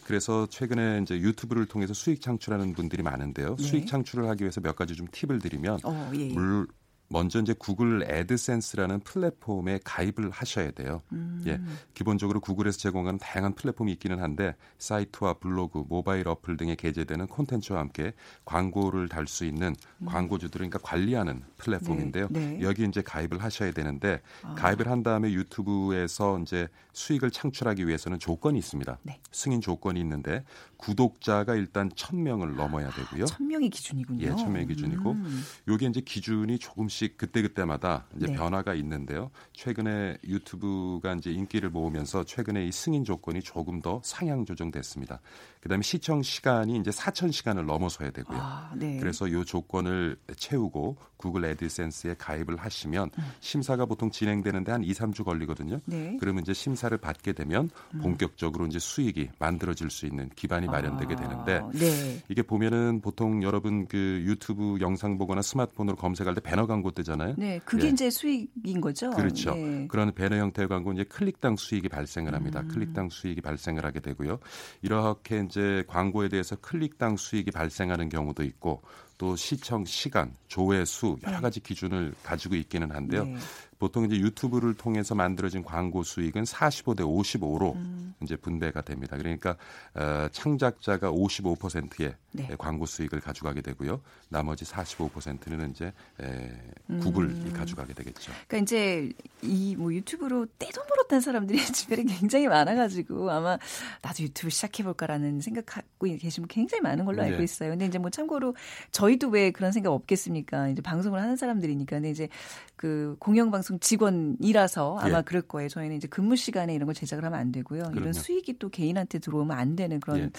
그래서 0.05 0.47
최근에 0.47 1.01
이제 1.01 1.15
유튜브를 1.15 1.65
통해서 1.65 1.93
수익 1.93 2.21
창출하는 2.21 2.73
분들이 2.73 3.01
많은데요. 3.01 3.55
네. 3.55 3.63
수익 3.63 3.87
창출을 3.87 4.27
하기 4.29 4.43
위해서 4.43 4.61
몇 4.61 4.75
가지 4.75 4.95
좀 4.95 5.07
팁을 5.11 5.39
드리면 5.39 5.79
어, 5.83 6.11
예. 6.15 6.29
예. 6.29 6.33
물 6.33 6.67
먼저 7.09 7.39
이제 7.39 7.53
구글 7.57 8.03
애드센스라는 8.07 8.99
플랫폼에 9.01 9.79
가입을 9.83 10.29
하셔야 10.31 10.71
돼요. 10.71 11.01
음. 11.11 11.43
예. 11.47 11.59
기본적으로 11.93 12.39
구글에서 12.39 12.77
제공하는 12.77 13.19
다양한 13.19 13.55
플랫폼이 13.55 13.91
있기는 13.93 14.21
한데 14.21 14.55
사이트와 14.77 15.35
블로그, 15.35 15.85
모바일 15.87 16.27
어플 16.27 16.57
등에 16.57 16.75
게재되는 16.75 17.27
콘텐츠와 17.27 17.79
함께 17.79 18.13
광고를 18.45 19.07
달 19.07 19.29
수 19.29 19.45
있는 19.45 19.75
광고주들을 20.05 20.69
그러니까 20.69 20.79
관리하는 20.79 21.43
플랫폼인데요. 21.57 22.25
음. 22.25 22.33
네, 22.33 22.47
네. 22.57 22.61
여기 22.61 22.83
이제 22.83 23.01
가입을 23.01 23.41
하셔야 23.41 23.71
되는데 23.71 24.21
아. 24.41 24.55
가입을 24.55 24.89
한 24.89 25.03
다음에 25.03 25.31
유튜브에서 25.31 26.39
이제 26.39 26.67
수익을 26.93 27.31
창출하기 27.31 27.87
위해서는 27.87 28.19
조건이 28.19 28.57
있습니다. 28.57 28.97
네. 29.03 29.19
승인 29.31 29.61
조건이 29.61 29.99
있는데 30.01 30.43
구독자가 30.77 31.55
일단 31.55 31.89
1000명을 31.89 32.55
넘어야 32.55 32.89
되고요. 32.89 33.25
천 33.25 33.47
명이 33.47 33.69
기준이군요. 33.69 34.25
예, 34.25 34.31
1000명이 34.31 34.67
기준이고 34.69 35.11
음. 35.11 35.43
요게 35.67 35.85
이제 35.87 36.01
기준이 36.01 36.57
조금씩 36.57 36.98
그때그때마다 37.07 38.05
이제 38.15 38.27
네. 38.27 38.33
변화가 38.33 38.73
있는데요. 38.75 39.31
최근에 39.53 40.17
유튜브가 40.27 41.13
이제 41.13 41.31
인기를 41.31 41.69
모으면서 41.69 42.23
최근에 42.23 42.65
이 42.65 42.71
승인 42.71 43.05
조건이 43.05 43.41
조금 43.41 43.81
더 43.81 44.01
상향 44.03 44.45
조정됐습니다. 44.45 45.21
그다음에 45.61 45.81
시청 45.81 46.21
시간이 46.21 46.77
이제 46.77 46.91
4천 46.91 47.31
시간을 47.31 47.65
넘어서야 47.65 48.11
되고요. 48.11 48.37
아, 48.39 48.71
네. 48.75 48.97
그래서 48.99 49.27
이 49.27 49.45
조건을 49.45 50.17
채우고 50.35 50.97
구글 51.19 51.43
애드센스에 51.45 52.15
가입을 52.17 52.55
하시면 52.55 53.11
음. 53.17 53.23
심사가 53.41 53.85
보통 53.85 54.09
진행되는데 54.09 54.71
한 54.71 54.83
2, 54.83 54.93
3주 54.93 55.25
걸리거든요. 55.25 55.81
네. 55.85 56.15
그러면 56.17 56.43
이제 56.43 56.53
심사를 56.53 56.97
받게 56.97 57.33
되면 57.33 57.69
음. 57.93 57.99
본격적으로 57.99 58.65
이제 58.67 58.79
수익이 58.79 59.29
만들어질 59.37 59.89
수 59.89 60.05
있는 60.05 60.29
기반이 60.35 60.67
마련되게 60.67 61.17
되는데 61.17 61.55
아, 61.55 61.69
네. 61.73 62.23
이게 62.29 62.41
보면은 62.41 63.01
보통 63.01 63.43
여러분 63.43 63.85
그 63.87 64.23
유튜브 64.25 64.77
영상 64.79 65.17
보거나 65.17 65.41
스마트폰으로 65.41 65.97
검색할 65.97 66.35
때 66.35 66.41
배너 66.41 66.65
광고 66.67 66.91
뜨잖아요. 66.91 67.35
네, 67.37 67.59
그게 67.65 67.87
예. 67.87 67.89
이제 67.89 68.09
수익인 68.09 68.79
거죠. 68.79 69.09
그렇죠. 69.09 69.53
네. 69.55 69.87
그런 69.89 70.13
배너 70.13 70.37
형태의 70.37 70.69
광고 70.69 70.93
이제 70.93 71.03
클릭당 71.03 71.57
수익이 71.57 71.89
발생을 71.89 72.33
합니다. 72.33 72.61
음. 72.61 72.69
클릭당 72.69 73.09
수익이 73.09 73.41
발생을 73.41 73.85
하게 73.85 73.99
되고요. 73.99 74.39
이렇게 74.81 75.43
이제 75.45 75.83
광고에 75.87 76.29
대해서 76.29 76.55
클릭당 76.55 77.17
수익이 77.17 77.51
발생하는 77.51 78.07
경우도 78.07 78.43
있고 78.43 78.81
또 79.19 79.35
시청 79.35 79.83
시간, 79.85 80.33
조회 80.47 80.85
수 80.85 81.17
여러 81.23 81.35
네. 81.35 81.41
가지 81.41 81.59
기준을 81.59 82.15
가지고 82.23 82.55
있기는 82.55 82.89
한데요. 82.89 83.25
네. 83.25 83.37
보통 83.79 84.05
이제 84.05 84.17
유튜브를 84.17 84.73
통해서 84.75 85.15
만들어진 85.15 85.63
광고 85.63 86.03
수익은 86.03 86.43
45대 86.43 86.99
55로 86.99 87.75
음. 87.75 88.13
이제 88.21 88.35
분배가 88.35 88.81
됩니다. 88.81 89.17
그러니까 89.17 89.55
어, 89.95 90.27
창작자가 90.31 91.11
55%의 91.11 92.13
네. 92.33 92.49
광고 92.59 92.85
수익을 92.85 93.21
가져가게 93.21 93.61
되고요. 93.61 94.01
나머지 94.27 94.65
45%는 94.65 95.71
이제 95.71 95.93
에, 96.21 96.51
구글이 96.99 97.27
음. 97.27 97.53
가져가게 97.55 97.93
되겠죠. 97.93 98.31
그러니까 98.47 98.57
이제 98.63 99.09
이 99.41 99.75
뭐 99.79 99.93
유튜브로 99.93 100.45
떼돈 100.57 100.85
벌었다는 100.87 101.21
사람들이 101.21 101.57
주변에 101.73 102.03
굉장히 102.03 102.47
많아가지고 102.49 103.31
아마 103.31 103.57
나도 104.01 104.23
유튜브 104.23 104.49
시작해볼까라는 104.49 105.39
생각하고 105.39 106.07
계신 106.19 106.43
분 106.43 106.47
굉장히 106.49 106.81
많은 106.81 107.05
걸로 107.05 107.23
알고 107.23 107.37
네. 107.37 107.43
있어요. 107.43 107.69
근데 107.69 107.85
이제 107.85 107.97
뭐 107.97 108.09
참고로 108.09 108.55
저희도 108.91 109.29
왜 109.29 109.51
그런 109.51 109.71
생각 109.71 109.91
없겠습니까? 109.91 110.67
이제 110.69 110.81
방송을 110.81 111.21
하는 111.21 111.37
사람들이니까. 111.37 111.95
근데 111.95 112.09
이제 112.09 112.27
그 112.75 113.15
공영방송 113.19 113.68
직원이라서 113.77 114.97
아마 114.99 115.19
예. 115.19 115.21
그럴 115.23 115.41
거예요. 115.43 115.69
저희는 115.69 115.97
이제 115.97 116.07
근무 116.07 116.35
시간에 116.35 116.73
이런 116.73 116.85
걸 116.87 116.95
제작을 116.95 117.23
하면 117.25 117.39
안 117.39 117.51
되고요. 117.51 117.81
이런 117.81 117.93
그럼요. 117.93 118.13
수익이 118.13 118.57
또 118.59 118.69
개인한테 118.69 119.19
들어오면 119.19 119.57
안 119.57 119.75
되는 119.75 119.99
그런 119.99 120.19
예. 120.19 120.29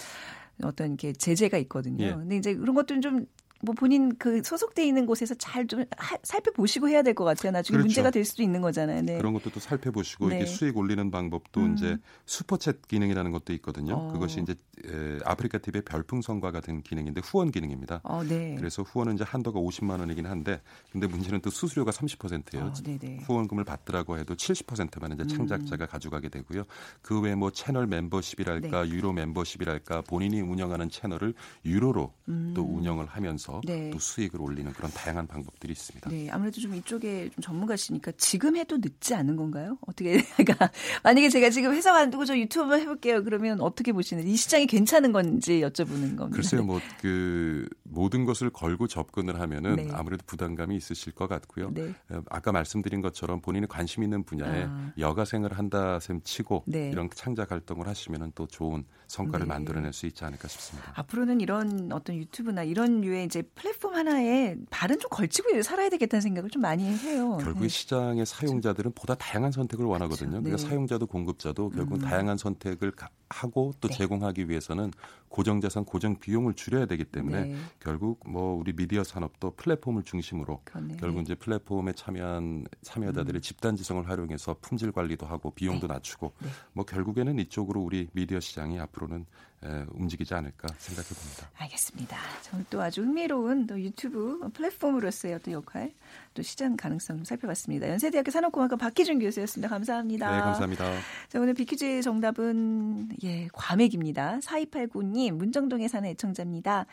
어떤 0.62 0.88
이렇게 0.88 1.12
제재가 1.12 1.58
있거든요. 1.58 2.04
예. 2.04 2.12
근데 2.12 2.36
이제 2.36 2.54
그런 2.54 2.74
것들은 2.74 3.00
좀 3.00 3.26
뭐 3.62 3.74
본인 3.74 4.16
그 4.18 4.42
소속돼 4.42 4.86
있는 4.86 5.06
곳에서 5.06 5.34
잘 5.34 5.66
좀 5.70 5.84
살펴보시고 6.22 6.88
해야 6.88 7.02
될 7.02 7.14
것 7.14 7.24
같아요. 7.24 7.52
나중에 7.52 7.76
그렇죠. 7.76 7.86
문제가 7.86 8.10
될 8.10 8.24
수도 8.24 8.42
있는 8.42 8.60
거잖아요. 8.60 9.02
네. 9.02 9.18
그런 9.18 9.32
것도 9.34 9.50
또 9.50 9.60
살펴보시고 9.60 10.28
네. 10.28 10.36
이게 10.36 10.46
수익 10.46 10.76
올리는 10.76 11.10
방법도 11.10 11.60
음. 11.60 11.74
이제 11.74 11.96
슈퍼챗 12.26 12.88
기능이라는 12.88 13.30
것도 13.30 13.52
있거든요. 13.54 13.94
어. 13.94 14.12
그것이 14.12 14.40
이제 14.40 14.54
에, 14.86 15.18
아프리카 15.24 15.58
TV의 15.58 15.82
별풍선과 15.82 16.50
같은 16.50 16.82
기능인데 16.82 17.20
후원 17.24 17.50
기능입니다. 17.52 18.00
어, 18.04 18.22
네. 18.24 18.54
그래서 18.58 18.82
후원은 18.82 19.14
이제 19.14 19.24
한도가 19.24 19.60
50만 19.60 20.00
원이긴 20.00 20.26
한데 20.26 20.60
근데 20.90 21.06
문제는 21.06 21.40
또 21.40 21.50
수수료가 21.50 21.90
30%예요. 21.90 22.64
어, 22.64 22.72
네네. 22.72 23.18
후원금을 23.26 23.64
받더라고 23.64 24.18
해도 24.18 24.34
70%만 24.34 25.12
이제 25.12 25.22
음. 25.22 25.28
창작자가 25.28 25.86
가져가게 25.86 26.28
되고요. 26.30 26.64
그 27.02 27.20
외에 27.20 27.34
뭐 27.34 27.50
채널 27.50 27.86
멤버십이랄까 27.86 28.88
유료 28.88 29.12
멤버십이랄까 29.12 30.02
본인이 30.02 30.40
운영하는 30.40 30.88
채널을 30.88 31.34
유로로 31.64 32.12
음. 32.28 32.52
또 32.54 32.62
운영을 32.90 33.06
하면서 33.06 33.60
네. 33.64 33.90
또 33.90 33.98
수익을 33.98 34.40
올리는 34.40 34.70
그런 34.72 34.90
다양한 34.90 35.26
방법들이 35.26 35.72
있습니다. 35.72 36.10
네, 36.10 36.28
아무래도 36.30 36.60
좀 36.60 36.74
이쪽에 36.74 37.30
좀 37.30 37.42
전문가시니까 37.42 38.12
지금 38.16 38.56
해도 38.56 38.76
늦지 38.78 39.14
않은 39.14 39.36
건가요? 39.36 39.78
어떻게, 39.86 40.22
그러니까 40.36 40.70
만약에 41.02 41.28
제가 41.28 41.50
지금 41.50 41.72
회사 41.74 41.92
관두고 41.92 42.24
저 42.24 42.36
유튜브 42.36 42.74
해볼게요. 42.78 43.22
그러면 43.24 43.60
어떻게 43.60 43.92
보시는지 43.92 44.30
이 44.30 44.36
시장이 44.36 44.66
괜찮은 44.66 45.12
건지 45.12 45.60
여쭤보는 45.60 46.16
겁니다. 46.16 46.36
글쎄요, 46.36 46.64
뭐 46.64 46.80
그 47.00 47.66
모든 47.90 48.24
것을 48.24 48.50
걸고 48.50 48.86
접근을 48.86 49.40
하면은 49.40 49.76
네. 49.76 49.88
아무래도 49.92 50.22
부담감이 50.26 50.76
있으실 50.76 51.12
것 51.12 51.28
같고요. 51.28 51.70
네. 51.72 51.92
어, 52.10 52.22
아까 52.30 52.52
말씀드린 52.52 53.00
것처럼 53.00 53.40
본인이 53.40 53.66
관심 53.66 54.02
있는 54.02 54.22
분야에 54.24 54.64
아. 54.68 54.92
여가생을 54.98 55.52
한다 55.58 55.98
셈 56.00 56.20
치고 56.22 56.64
네. 56.66 56.90
이런 56.90 57.08
창작 57.14 57.50
활동을 57.50 57.88
하시면은 57.88 58.32
또 58.34 58.46
좋은 58.46 58.84
성과를 59.08 59.46
네. 59.46 59.48
만들어낼 59.48 59.92
수 59.92 60.06
있지 60.06 60.24
않을까 60.24 60.46
싶습니다. 60.48 60.92
앞으로는 60.96 61.40
이런 61.40 61.90
어떤 61.92 62.16
유튜브나 62.16 62.62
이런 62.62 63.00
류의 63.00 63.24
이제 63.24 63.42
플랫폼 63.54 63.94
하나에 63.94 64.56
발은 64.70 64.98
좀 65.00 65.08
걸치고 65.10 65.62
살아야 65.62 65.88
되겠다는 65.88 66.20
생각을 66.20 66.50
좀 66.50 66.62
많이 66.62 66.84
해요. 66.84 67.38
결국에 67.42 67.66
네. 67.66 67.68
시장의 67.68 68.24
사용자들은 68.26 68.92
보다 68.94 69.14
다양한 69.16 69.50
선택을 69.52 69.84
원하거든요. 69.84 70.30
그렇죠. 70.30 70.42
그러니까 70.44 70.62
네. 70.62 70.68
사용자도 70.68 71.06
공급자도 71.08 71.70
결국은 71.70 72.00
음. 72.02 72.06
다양한 72.06 72.36
선택을 72.36 72.92
가- 72.92 73.08
하고 73.28 73.72
또 73.80 73.88
네. 73.88 73.96
제공하기 73.96 74.48
위해서는 74.48 74.92
고정 75.30 75.60
자산, 75.60 75.84
고정 75.84 76.18
비용을 76.18 76.54
줄여야 76.54 76.86
되기 76.86 77.04
때문에 77.04 77.44
네. 77.44 77.56
결국 77.78 78.20
뭐 78.28 78.54
우리 78.54 78.74
미디어 78.74 79.04
산업도 79.04 79.52
플랫폼을 79.52 80.02
중심으로 80.02 80.60
그렇네요. 80.64 80.96
결국 80.98 81.22
이제 81.22 81.36
플랫폼에 81.36 81.92
참여한 81.92 82.66
참여자들의 82.82 83.38
음. 83.38 83.40
집단 83.40 83.76
지성을 83.76 84.06
활용해서 84.08 84.56
품질 84.60 84.90
관리도 84.90 85.26
하고 85.26 85.52
비용도 85.52 85.86
낮추고 85.86 86.32
네. 86.42 86.48
뭐 86.72 86.84
결국에는 86.84 87.38
이쪽으로 87.38 87.80
우리 87.80 88.08
미디어 88.12 88.40
시장이 88.40 88.80
앞으로는 88.80 89.24
에, 89.62 89.84
움직이지 89.92 90.32
않을까 90.34 90.68
생각해 90.78 91.08
봅니다. 91.08 91.50
알겠습니다. 91.58 92.16
저는 92.42 92.66
또 92.70 92.80
아주 92.80 93.02
흥미로운 93.02 93.66
또 93.66 93.78
유튜브 93.80 94.40
플랫폼으로서의 94.54 95.34
어떤 95.34 95.52
역할, 95.52 95.92
또 96.32 96.42
시장 96.42 96.76
가능성 96.76 97.16
좀 97.18 97.24
살펴봤습니다. 97.24 97.88
연세대학교 97.88 98.30
산업공학과 98.30 98.76
박희준 98.76 99.18
교수였습니다. 99.18 99.68
감사합니다. 99.68 100.30
네, 100.30 100.40
감사합니다. 100.40 100.84
자, 101.28 101.40
오늘 101.40 101.52
비퀴즈의 101.54 102.02
정답은 102.02 103.10
예, 103.22 103.48
과메기입니다. 103.52 104.38
4289님, 104.38 105.32
문정동에 105.32 105.88
사는 105.88 106.08
애청자입니다. 106.08 106.86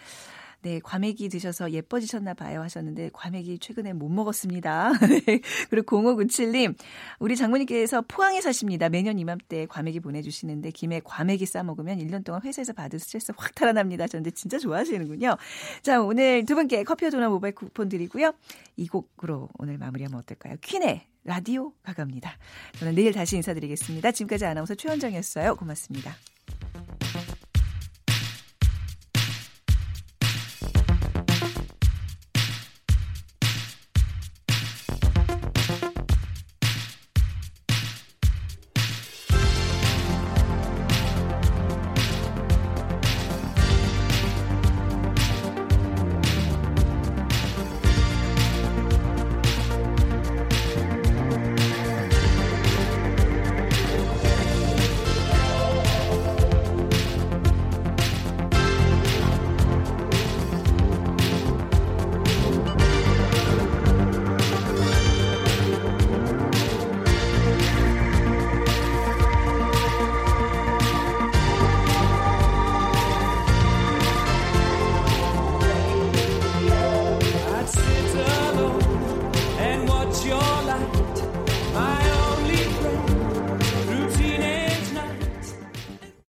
네, 0.67 0.81
과메기 0.83 1.29
드셔서 1.29 1.71
예뻐지셨나 1.71 2.33
봐요 2.33 2.61
하셨는데 2.61 3.11
과메기 3.13 3.59
최근에 3.59 3.93
못 3.93 4.09
먹었습니다. 4.09 4.91
네. 5.25 5.39
그리고 5.69 6.01
0597님, 6.01 6.75
우리 7.19 7.37
장모님께서 7.37 8.03
포항에 8.05 8.41
사십니다. 8.41 8.89
매년 8.89 9.17
이맘때 9.17 9.65
과메기 9.67 10.01
보내주시는데 10.01 10.71
김에 10.71 10.99
과메기 11.05 11.45
싸 11.45 11.63
먹으면 11.63 11.99
1년 11.99 12.25
동안 12.25 12.41
회사에서 12.43 12.73
받은 12.73 12.99
스트레스 12.99 13.31
확 13.37 13.55
달아납니다. 13.55 14.03
하셨는데 14.03 14.31
진짜 14.31 14.59
좋아하시는군요. 14.59 15.37
자, 15.83 16.01
오늘 16.01 16.43
두 16.43 16.55
분께 16.55 16.83
커피와 16.83 17.11
도넛 17.11 17.29
모바일 17.29 17.55
쿠폰 17.55 17.87
드리고요. 17.87 18.33
이 18.75 18.89
곡으로 18.89 19.47
오늘 19.57 19.77
마무리하면 19.77 20.19
어떨까요? 20.19 20.55
퀸의 20.59 21.07
라디오 21.23 21.71
가갑니다. 21.83 22.37
저는 22.79 22.93
내일 22.93 23.13
다시 23.13 23.37
인사드리겠습니다. 23.37 24.11
지금까지 24.11 24.43
아나운서 24.43 24.75
최원정이었어요. 24.75 25.55
고맙습니다. 25.55 26.13